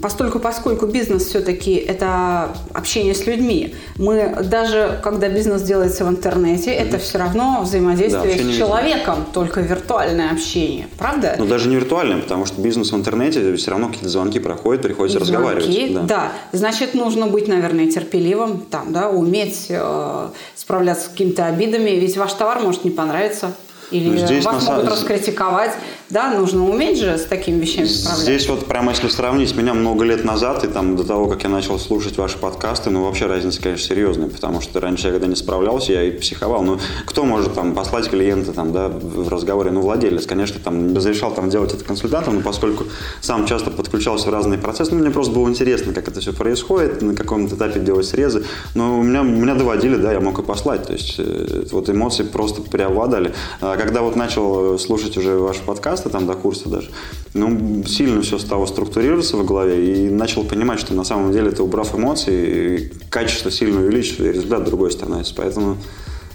постольку, 0.00 0.38
поскольку 0.38 0.86
бизнес 0.86 1.26
все-таки 1.26 1.74
это 1.74 2.56
общение 2.72 3.14
с 3.14 3.26
людьми, 3.26 3.74
мы 3.98 4.38
даже 4.44 5.00
когда 5.02 5.28
бизнес 5.28 5.62
делается 5.62 6.04
в 6.04 6.08
интернете, 6.08 6.70
mm-hmm. 6.70 6.88
это 6.88 6.98
все 6.98 7.18
равно 7.18 7.60
взаимодействие 7.62 8.38
да, 8.38 8.52
с 8.52 8.56
человеком, 8.56 9.16
видно. 9.16 9.32
только 9.34 9.60
виртуальное 9.60 10.30
общение, 10.30 10.88
правда? 10.96 11.34
Ну 11.36 11.46
даже 11.46 11.68
не 11.68 11.76
виртуальное, 11.76 12.22
потому 12.22 12.46
что 12.46 12.60
бизнес 12.62 12.92
в 12.92 12.96
интернете 12.96 13.54
все 13.56 13.70
равно 13.72 13.88
какие-то 13.88 14.08
звонки 14.08 14.38
проходят, 14.38 14.82
приходится 14.82 15.22
звонки, 15.22 15.34
разговаривать. 15.34 15.94
Да. 15.94 16.00
да, 16.02 16.32
значит 16.52 16.94
нужно 16.94 17.26
быть, 17.26 17.48
наверное, 17.48 17.90
терпеливым, 17.90 18.60
там, 18.60 18.92
да, 18.92 19.10
уметь 19.10 19.66
э, 19.68 20.28
справляться 20.54 21.06
с 21.06 21.08
какими-то 21.08 21.46
обидами, 21.46 21.90
ведь 21.90 22.16
ваш 22.16 22.32
товар 22.32 22.60
может 22.60 22.84
не 22.84 22.90
понравиться. 22.90 23.52
Или 23.90 24.16
здесь 24.16 24.44
вас 24.44 24.64
могут 24.64 24.88
раскритиковать. 24.88 25.72
Да, 26.08 26.32
нужно 26.32 26.68
уметь 26.70 27.00
же 27.00 27.18
с 27.18 27.24
такими 27.24 27.60
вещами 27.60 27.86
справляться. 27.86 28.22
Здесь 28.22 28.48
вот 28.48 28.66
прямо 28.66 28.92
если 28.92 29.08
сравнить 29.08 29.56
меня 29.56 29.74
много 29.74 30.04
лет 30.04 30.24
назад 30.24 30.62
и 30.62 30.68
там 30.68 30.94
до 30.94 31.02
того, 31.02 31.26
как 31.26 31.42
я 31.42 31.48
начал 31.48 31.80
слушать 31.80 32.16
ваши 32.16 32.38
подкасты, 32.38 32.90
ну 32.90 33.04
вообще 33.04 33.26
разница, 33.26 33.60
конечно, 33.60 33.88
серьезная, 33.88 34.28
потому 34.28 34.60
что 34.60 34.78
раньше 34.78 35.08
я 35.08 35.12
когда 35.12 35.26
не 35.26 35.34
справлялся, 35.34 35.92
я 35.92 36.04
и 36.04 36.12
психовал. 36.12 36.62
Ну, 36.62 36.78
кто 37.06 37.24
может 37.24 37.54
там 37.54 37.74
послать 37.74 38.08
клиента 38.08 38.52
там, 38.52 38.72
да, 38.72 38.88
в 38.88 39.28
разговоре? 39.28 39.72
Ну, 39.72 39.80
владелец, 39.80 40.26
конечно, 40.26 40.60
там 40.62 40.94
разрешал 40.94 41.32
там 41.32 41.50
делать 41.50 41.74
это 41.74 41.84
консультантом, 41.84 42.36
но 42.36 42.40
поскольку 42.40 42.84
сам 43.20 43.44
часто 43.44 43.72
подключался 43.72 44.28
в 44.28 44.32
разные 44.32 44.60
процессы, 44.60 44.94
ну, 44.94 45.00
мне 45.00 45.10
просто 45.10 45.34
было 45.34 45.48
интересно, 45.48 45.92
как 45.92 46.06
это 46.06 46.20
все 46.20 46.32
происходит, 46.32 47.02
на 47.02 47.16
каком-то 47.16 47.56
этапе 47.56 47.80
делать 47.80 48.06
срезы. 48.06 48.44
Но 48.74 49.00
у 49.00 49.02
меня, 49.02 49.22
меня 49.22 49.56
доводили, 49.56 49.96
да, 49.96 50.12
я 50.12 50.20
мог 50.20 50.38
и 50.38 50.42
послать. 50.42 50.86
То 50.86 50.92
есть 50.92 51.16
э, 51.18 51.64
вот 51.72 51.90
эмоции 51.90 52.22
просто 52.22 52.62
преобладали. 52.62 53.34
А 53.60 53.76
когда 53.76 54.02
вот 54.02 54.14
начал 54.14 54.78
слушать 54.78 55.16
уже 55.16 55.36
ваш 55.38 55.56
подкаст, 55.58 55.95
подкаста, 55.96 56.10
там 56.10 56.26
до 56.26 56.34
курса 56.34 56.68
даже, 56.68 56.90
ну, 57.34 57.84
сильно 57.84 58.22
все 58.22 58.38
стало 58.38 58.66
структурироваться 58.66 59.36
в 59.36 59.44
голове 59.44 60.06
и 60.06 60.10
начал 60.10 60.44
понимать, 60.44 60.80
что 60.80 60.94
на 60.94 61.04
самом 61.04 61.32
деле 61.32 61.50
ты 61.50 61.62
убрав 61.62 61.94
эмоции, 61.94 62.92
качество 63.10 63.50
сильно 63.50 63.80
увеличится, 63.80 64.24
и 64.24 64.32
результат 64.32 64.64
другой 64.64 64.90
становится. 64.90 65.34
Поэтому 65.34 65.76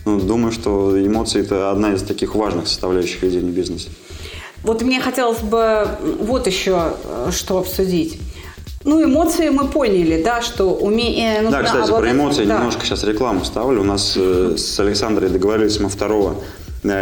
ну, 0.06 0.20
думаю, 0.20 0.52
что 0.52 0.98
эмоции– 0.98 1.42
это 1.42 1.72
одна 1.72 1.94
из 1.94 2.02
таких 2.02 2.36
важных 2.36 2.68
составляющих 2.68 3.22
ведения 3.24 3.52
бизнеса. 3.52 3.90
Вот 4.64 4.82
мне 4.82 5.00
хотелось 5.00 5.40
бы 5.40 5.88
вот 6.20 6.48
еще 6.48 6.94
э, 7.04 7.32
что 7.32 7.58
обсудить. 7.58 8.20
Ну, 8.84 9.04
эмоции 9.04 9.50
мы 9.50 9.68
поняли, 9.68 10.22
да, 10.24 10.42
что 10.42 10.66
умение... 10.66 11.42
Э, 11.42 11.50
да, 11.50 11.64
кстати, 11.64 11.84
обладать... 11.86 12.12
про 12.12 12.12
эмоции 12.12 12.46
да. 12.46 12.58
немножко 12.58 12.86
сейчас 12.86 13.04
рекламу 13.04 13.44
ставлю. 13.44 13.82
У 13.82 13.84
нас 13.84 14.14
э, 14.16 14.56
с 14.58 14.80
Александрой 14.80 15.30
договорились 15.30 15.80
мы 15.80 15.90
2 15.90 16.36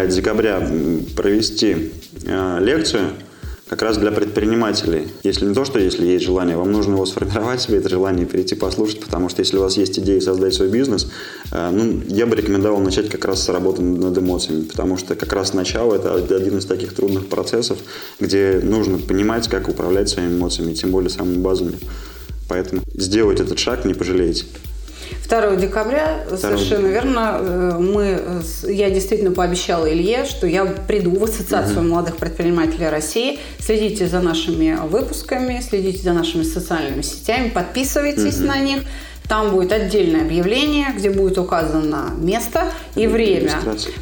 декабря 0.07 0.61
провести 1.15 1.91
лекцию 2.25 3.11
как 3.69 3.83
раз 3.83 3.97
для 3.97 4.11
предпринимателей. 4.11 5.09
Если 5.23 5.45
не 5.45 5.53
то, 5.53 5.63
что 5.63 5.77
если 5.77 6.05
есть 6.07 6.25
желание, 6.25 6.57
вам 6.57 6.71
нужно 6.71 6.93
его 6.93 7.05
сформировать 7.05 7.61
себе, 7.61 7.77
это 7.77 7.87
желание 7.87 8.25
перейти 8.25 8.55
послушать, 8.55 8.99
потому 8.99 9.29
что 9.29 9.41
если 9.41 9.57
у 9.57 9.61
вас 9.61 9.77
есть 9.77 9.99
идея 9.99 10.19
создать 10.19 10.55
свой 10.55 10.69
бизнес, 10.69 11.07
э, 11.51 11.69
ну, 11.71 12.01
я 12.07 12.25
бы 12.25 12.35
рекомендовал 12.35 12.79
начать 12.81 13.09
как 13.09 13.25
раз 13.25 13.43
с 13.43 13.49
работы 13.49 13.83
над 13.83 14.17
эмоциями, 14.17 14.63
потому 14.63 14.97
что 14.97 15.15
как 15.15 15.31
раз 15.33 15.53
начало– 15.53 15.93
это 15.95 16.15
один 16.15 16.57
из 16.57 16.65
таких 16.65 16.95
трудных 16.95 17.27
процессов, 17.27 17.77
где 18.19 18.59
нужно 18.63 18.97
понимать, 18.97 19.47
как 19.47 19.69
управлять 19.69 20.09
своими 20.09 20.35
эмоциями, 20.35 20.73
тем 20.73 20.89
более 20.89 21.11
самыми 21.11 21.37
базовыми. 21.37 21.77
Поэтому 22.47 22.81
сделать 22.95 23.39
этот 23.39 23.59
шаг 23.59 23.85
не 23.85 23.93
пожалеете. 23.93 24.45
2 25.27 25.55
декабря, 25.55 26.25
2. 26.27 26.37
совершенно 26.37 26.87
верно, 26.87 27.37
э, 27.39 27.77
мы, 27.79 28.41
я 28.63 28.89
действительно 28.89 29.31
пообещала 29.31 29.91
Илье, 29.91 30.25
что 30.25 30.47
я 30.47 30.65
приду 30.65 31.11
в 31.17 31.23
Ассоциацию 31.23 31.79
угу. 31.79 31.87
молодых 31.87 32.17
предпринимателей 32.17 32.89
России. 32.89 33.39
Следите 33.59 34.07
за 34.07 34.21
нашими 34.21 34.77
выпусками, 34.87 35.61
следите 35.67 36.03
за 36.03 36.13
нашими 36.13 36.43
социальными 36.43 37.01
сетями, 37.01 37.49
подписывайтесь 37.49 38.37
угу. 38.37 38.47
на 38.47 38.59
них. 38.59 38.79
Там 39.29 39.51
будет 39.51 39.71
отдельное 39.71 40.21
объявление, 40.21 40.87
где 40.97 41.11
будет 41.11 41.37
указано 41.37 42.15
место 42.17 42.63
и 42.95 43.05
время. 43.05 43.53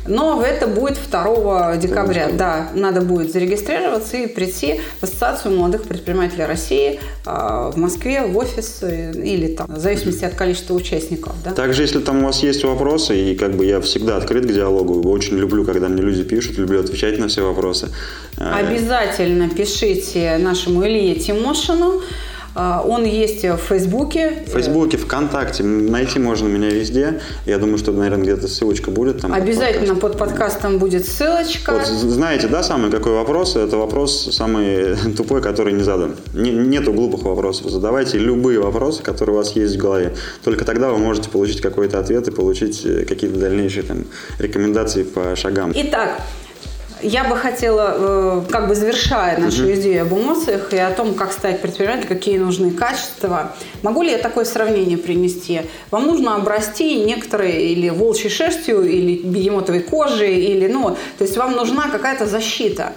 Но 0.07 0.41
это 0.41 0.67
будет 0.67 0.97
2 1.11 1.75
декабря. 1.75 2.29
Да, 2.31 2.69
надо 2.73 3.01
будет 3.01 3.33
зарегистрироваться 3.33 4.15
и 4.15 4.27
прийти 4.27 4.79
в 5.01 5.03
Ассоциацию 5.03 5.57
молодых 5.57 5.83
предпринимателей 5.83 6.45
России 6.45 7.01
а, 7.25 7.71
в 7.71 7.77
Москве, 7.77 8.21
в 8.21 8.37
офис 8.37 8.79
э, 8.83 9.11
или 9.11 9.47
там, 9.53 9.67
в 9.67 9.79
зависимости 9.79 10.23
от 10.23 10.35
количества 10.35 10.73
участников. 10.73 11.33
Да? 11.43 11.51
Также, 11.51 11.81
если 11.81 11.99
там 11.99 12.23
у 12.23 12.27
вас 12.27 12.41
есть 12.41 12.63
вопросы, 12.63 13.19
и 13.19 13.35
как 13.35 13.51
бы 13.53 13.65
я 13.65 13.81
всегда 13.81 14.15
открыт 14.15 14.45
к 14.45 14.53
диалогу, 14.53 15.09
очень 15.09 15.37
люблю, 15.37 15.65
когда 15.65 15.89
мне 15.89 16.01
люди 16.01 16.23
пишут, 16.23 16.57
люблю 16.57 16.79
отвечать 16.79 17.19
на 17.19 17.27
все 17.27 17.41
вопросы. 17.45 17.89
Обязательно 18.37 19.49
пишите 19.49 20.37
нашему 20.37 20.87
Илье 20.87 21.15
Тимошину. 21.15 22.01
А, 22.59 22.81
он 22.81 23.05
есть 23.05 23.43
в 23.43 23.57
Фейсбуке. 23.57 24.43
В 24.47 24.49
Фейсбуке, 24.49 24.97
ВКонтакте. 24.97 25.63
Найти 25.63 26.17
можно 26.17 26.47
меня 26.47 26.71
везде. 26.71 27.21
Я 27.45 27.59
думаю, 27.59 27.77
что, 27.77 27.91
наверное, 27.91 28.23
где-то 28.23 28.47
ссылочка 28.47 28.89
будет. 28.89 29.21
Там 29.21 29.31
Обязательно 29.31 29.93
под, 29.93 30.13
под 30.13 30.17
подкастом 30.17 30.79
будет 30.79 31.05
ссылочка. 31.05 31.73
Вот, 31.73 31.85
знаете, 31.85 32.47
да, 32.47 32.63
самый 32.63 32.89
какой 32.89 33.11
вопрос? 33.11 33.55
Это 33.55 33.77
вопрос 33.77 34.35
самый 34.35 34.95
тупой, 35.17 35.43
который 35.43 35.71
не 35.73 35.83
задан. 35.83 36.15
Не, 36.33 36.49
нету 36.49 36.93
глупых 36.93 37.21
вопросов. 37.21 37.69
Задавайте 37.69 38.17
любые 38.17 38.59
вопросы, 38.59 39.03
которые 39.03 39.35
у 39.35 39.37
вас 39.37 39.51
есть 39.51 39.75
в 39.75 39.77
голове. 39.77 40.15
Только 40.43 40.65
тогда 40.65 40.89
вы 40.89 40.97
можете 40.97 41.29
получить 41.29 41.61
какой-то 41.61 41.99
ответ 41.99 42.27
и 42.27 42.31
получить 42.31 42.83
э, 42.85 43.05
какие-то 43.05 43.37
дальнейшие 43.37 43.83
там, 43.83 44.05
рекомендации 44.39 45.03
по 45.03 45.35
шагам. 45.35 45.73
Итак, 45.75 46.21
я 47.01 47.23
бы 47.23 47.35
хотела, 47.35 47.93
э, 47.95 48.41
как 48.49 48.67
бы 48.67 48.75
завершая 48.75 49.37
нашу 49.37 49.63
угу. 49.63 49.73
идею 49.73 50.03
об 50.03 50.13
эмоциях 50.13 50.73
и 50.73 50.77
о 50.77 50.91
том, 50.91 51.13
как 51.13 51.31
стать 51.31 51.61
предпринимателем, 51.61 52.07
какие 52.07 52.37
нужны 52.37 52.71
качества, 52.71 53.53
могу 53.81 54.01
ли 54.01 54.11
я 54.11 54.17
такое 54.17 54.45
сравнение 54.45 54.97
принести? 54.97 55.61
Вам 55.91 56.07
нужно 56.07 56.35
обрасти 56.35 56.95
некоторые 57.03 57.67
или 57.67 57.89
волчьей 57.89 58.29
шерстью, 58.29 58.83
или 58.83 59.21
бегемотовой 59.23 59.81
кожей, 59.81 60.45
или, 60.45 60.67
ну, 60.67 60.97
то 61.17 61.23
есть 61.23 61.37
вам 61.37 61.53
нужна 61.53 61.89
какая-то 61.89 62.25
защита 62.25 62.93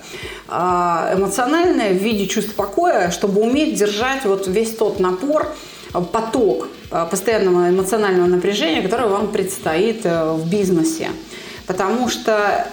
а, 0.48 1.12
эмоциональная 1.16 1.90
в 1.90 1.98
виде 1.98 2.26
чувств 2.26 2.54
покоя, 2.54 3.10
чтобы 3.10 3.40
уметь 3.40 3.74
держать 3.74 4.24
вот 4.24 4.46
весь 4.46 4.74
тот 4.74 5.00
напор, 5.00 5.46
поток 6.12 6.68
а, 6.90 7.06
постоянного 7.06 7.70
эмоционального 7.70 8.26
напряжения, 8.26 8.82
которое 8.82 9.08
вам 9.08 9.28
предстоит 9.28 10.00
э, 10.04 10.32
в 10.32 10.48
бизнесе. 10.48 11.08
Потому 11.66 12.08
что 12.08 12.66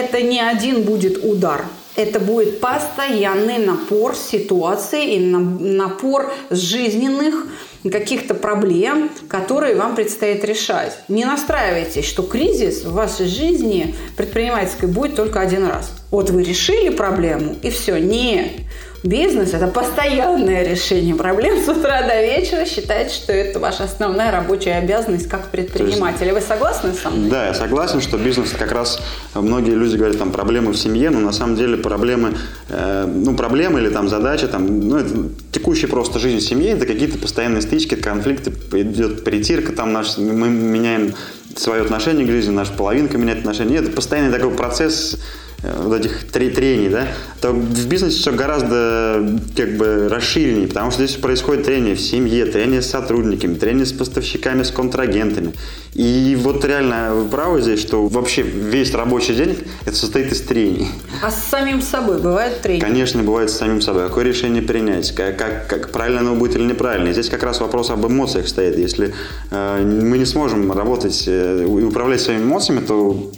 это 0.00 0.22
не 0.22 0.40
один 0.40 0.82
будет 0.82 1.24
удар. 1.24 1.64
Это 1.96 2.20
будет 2.20 2.60
постоянный 2.60 3.58
напор 3.58 4.14
ситуации 4.14 5.14
и 5.14 5.18
напор 5.18 6.30
жизненных 6.50 7.46
каких-то 7.90 8.34
проблем, 8.34 9.10
которые 9.28 9.76
вам 9.76 9.94
предстоит 9.94 10.44
решать. 10.44 10.98
Не 11.08 11.24
настраивайтесь, 11.24 12.04
что 12.04 12.22
кризис 12.22 12.84
в 12.84 12.92
вашей 12.92 13.26
жизни 13.26 13.94
предпринимательской 14.16 14.88
будет 14.88 15.16
только 15.16 15.40
один 15.40 15.64
раз. 15.66 15.90
Вот 16.10 16.30
вы 16.30 16.42
решили 16.42 16.90
проблему, 16.90 17.56
и 17.62 17.70
все. 17.70 17.98
Нет. 17.98 18.65
Бизнес– 19.06 19.50
это 19.54 19.68
постоянное 19.68 20.68
решение 20.68 21.14
проблем 21.14 21.62
с 21.64 21.68
утра 21.68 22.02
до 22.02 22.20
вечера. 22.22 22.64
Считайте, 22.64 23.14
что 23.14 23.32
это 23.32 23.60
ваша 23.60 23.84
основная 23.84 24.32
рабочая 24.32 24.78
обязанность 24.78 25.28
как 25.28 25.52
предпринимателя. 25.52 26.34
Вы 26.34 26.40
согласны 26.40 26.92
со 26.92 27.10
мной? 27.10 27.30
Да, 27.30 27.46
я 27.46 27.54
согласен, 27.54 28.00
что 28.00 28.18
бизнес 28.18 28.50
как 28.50 28.72
раз 28.72 29.00
многие 29.34 29.74
люди 29.74 29.96
говорят 29.96 30.18
там 30.18 30.32
проблемы 30.32 30.72
в 30.72 30.76
семье, 30.76 31.10
но 31.10 31.20
на 31.20 31.30
самом 31.30 31.54
деле 31.54 31.76
проблемы, 31.76 32.34
э, 32.68 33.06
ну 33.06 33.36
проблемы 33.36 33.78
или 33.78 33.90
там 33.90 34.08
задачи, 34.08 34.48
там, 34.48 34.80
ну 34.80 34.96
это 34.96 35.14
текущая 35.52 35.86
просто 35.86 36.18
жизнь 36.18 36.40
семьи, 36.40 36.70
это 36.70 36.84
какие-то 36.84 37.16
постоянные 37.18 37.62
стычки, 37.62 37.94
конфликты, 37.94 38.52
идет 38.72 39.22
притирка, 39.22 39.70
там 39.70 39.92
наш, 39.92 40.18
мы 40.18 40.48
меняем 40.48 41.14
свое 41.54 41.82
отношение 41.82 42.26
к 42.26 42.30
жизни, 42.30 42.50
наша 42.50 42.72
половинка 42.72 43.18
меняет 43.18 43.38
отношение. 43.38 43.78
Это 43.78 43.92
постоянный 43.92 44.32
такой 44.32 44.50
процесс 44.50 45.16
Э, 45.16 45.45
вот 45.62 46.00
этих 46.00 46.30
трений, 46.30 46.88
да, 46.88 47.08
то 47.40 47.50
в 47.50 47.86
бизнесе 47.86 48.18
все 48.18 48.32
гораздо 48.32 49.40
как 49.56 49.76
бы 49.76 50.08
расширеннее, 50.08 50.68
потому 50.68 50.90
что 50.90 51.04
здесь 51.04 51.16
происходит 51.16 51.64
трение 51.64 51.94
в 51.94 52.00
семье, 52.00 52.46
трение 52.46 52.82
с 52.82 52.86
сотрудниками, 52.86 53.54
трение 53.54 53.86
с 53.86 53.92
поставщиками, 53.92 54.62
с 54.62 54.70
контрагентами. 54.70 55.54
И 55.94 56.36
вот 56.38 56.64
реально 56.64 57.14
вы 57.14 57.28
правы 57.28 57.62
здесь, 57.62 57.80
что 57.80 58.06
вообще 58.06 58.42
весь 58.42 58.92
рабочий 58.92 59.34
день 59.34 59.56
это 59.86 59.96
состоит 59.96 60.30
из 60.30 60.42
трений. 60.42 60.88
А 61.22 61.30
с 61.30 61.44
самим 61.44 61.80
собой 61.80 62.20
бывает 62.20 62.60
трение? 62.60 62.82
Конечно, 62.82 63.22
бывает 63.22 63.50
с 63.50 63.56
самим 63.56 63.80
собой. 63.80 64.08
Какое 64.08 64.24
решение 64.24 64.62
принять, 64.62 65.14
как, 65.14 65.38
как, 65.38 65.66
как 65.68 65.92
правильно 65.92 66.20
оно 66.20 66.34
будет 66.34 66.56
или 66.56 66.64
неправильно. 66.64 67.08
И 67.08 67.12
здесь 67.12 67.30
как 67.30 67.42
раз 67.42 67.60
вопрос 67.60 67.90
об 67.90 68.06
эмоциях 68.06 68.46
стоит. 68.46 68.76
Если 68.76 69.14
э, 69.50 69.82
мы 69.82 70.18
не 70.18 70.26
сможем 70.26 70.70
работать 70.70 71.24
э, 71.26 71.62
и 71.64 71.84
управлять 71.84 72.20
своими 72.20 72.42
эмоциями, 72.42 72.84
то 72.84 73.32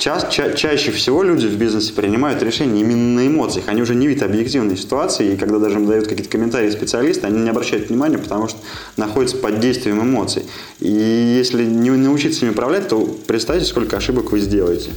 Ча 0.00 0.18
ча 0.30 0.54
чаще 0.54 0.92
всего 0.92 1.22
люди 1.22 1.46
в 1.46 1.58
бизнесе 1.58 1.92
принимают 1.92 2.42
решения 2.42 2.80
именно 2.80 3.20
на 3.20 3.26
эмоциях. 3.26 3.68
Они 3.68 3.82
уже 3.82 3.94
не 3.94 4.06
видят 4.06 4.22
объективной 4.22 4.78
ситуации, 4.78 5.34
и 5.34 5.36
когда 5.36 5.58
даже 5.58 5.76
им 5.76 5.86
дают 5.86 6.06
какие-то 6.06 6.30
комментарии 6.30 6.70
специалисты, 6.70 7.26
они 7.26 7.40
не 7.40 7.50
обращают 7.50 7.90
внимания, 7.90 8.16
потому 8.16 8.48
что 8.48 8.58
находятся 8.96 9.36
под 9.36 9.60
действием 9.60 10.00
эмоций. 10.00 10.44
И 10.78 10.88
если 10.88 11.64
не 11.64 11.90
научиться 11.90 12.46
ими 12.46 12.52
управлять, 12.52 12.88
то 12.88 13.14
представьте, 13.26 13.66
сколько 13.66 13.98
ошибок 13.98 14.32
вы 14.32 14.40
сделаете. 14.40 14.88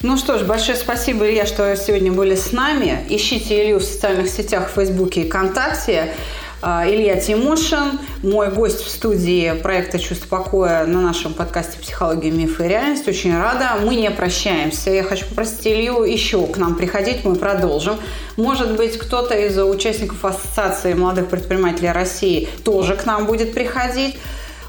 Ну 0.00 0.16
что 0.16 0.38
ж, 0.38 0.44
большое 0.44 0.78
спасибо, 0.78 1.28
Илья, 1.28 1.44
что 1.44 1.74
сегодня 1.74 2.12
были 2.12 2.36
с 2.36 2.52
нами. 2.52 3.04
Ищите 3.08 3.64
Илью 3.64 3.80
в 3.80 3.82
социальных 3.82 4.28
сетях, 4.28 4.70
в 4.70 4.74
Фейсбуке 4.74 5.22
и 5.22 5.28
ВКонтакте. 5.28 6.14
А, 6.64 6.88
Илья 6.88 7.16
Тимошин, 7.16 7.98
мой 8.22 8.48
гость 8.52 8.82
в 8.84 8.88
студии 8.88 9.52
проекта 9.64 9.98
«Чувство 9.98 10.28
покоя» 10.28 10.86
на 10.86 11.00
нашем 11.00 11.34
подкасте 11.34 11.76
«Психология, 11.80 12.30
мифы 12.30 12.66
и 12.66 12.68
реальность». 12.68 13.08
Очень 13.08 13.36
рада. 13.36 13.70
Мы 13.84 13.96
не 13.96 14.08
прощаемся. 14.12 14.90
Я 14.90 15.02
хочу 15.02 15.26
попросить 15.26 15.66
Илью 15.66 16.04
еще 16.04 16.46
к 16.46 16.58
нам 16.58 16.76
приходить, 16.76 17.24
мы 17.24 17.34
продолжим. 17.34 17.96
Может 18.36 18.76
быть, 18.76 18.96
кто-то 18.96 19.34
из 19.34 19.58
участников 19.58 20.24
Ассоциации 20.24 20.94
молодых 20.94 21.26
предпринимателей 21.26 21.90
России 21.90 22.48
тоже 22.62 22.94
к 22.94 23.06
нам 23.06 23.26
будет 23.26 23.54
приходить. 23.54 24.16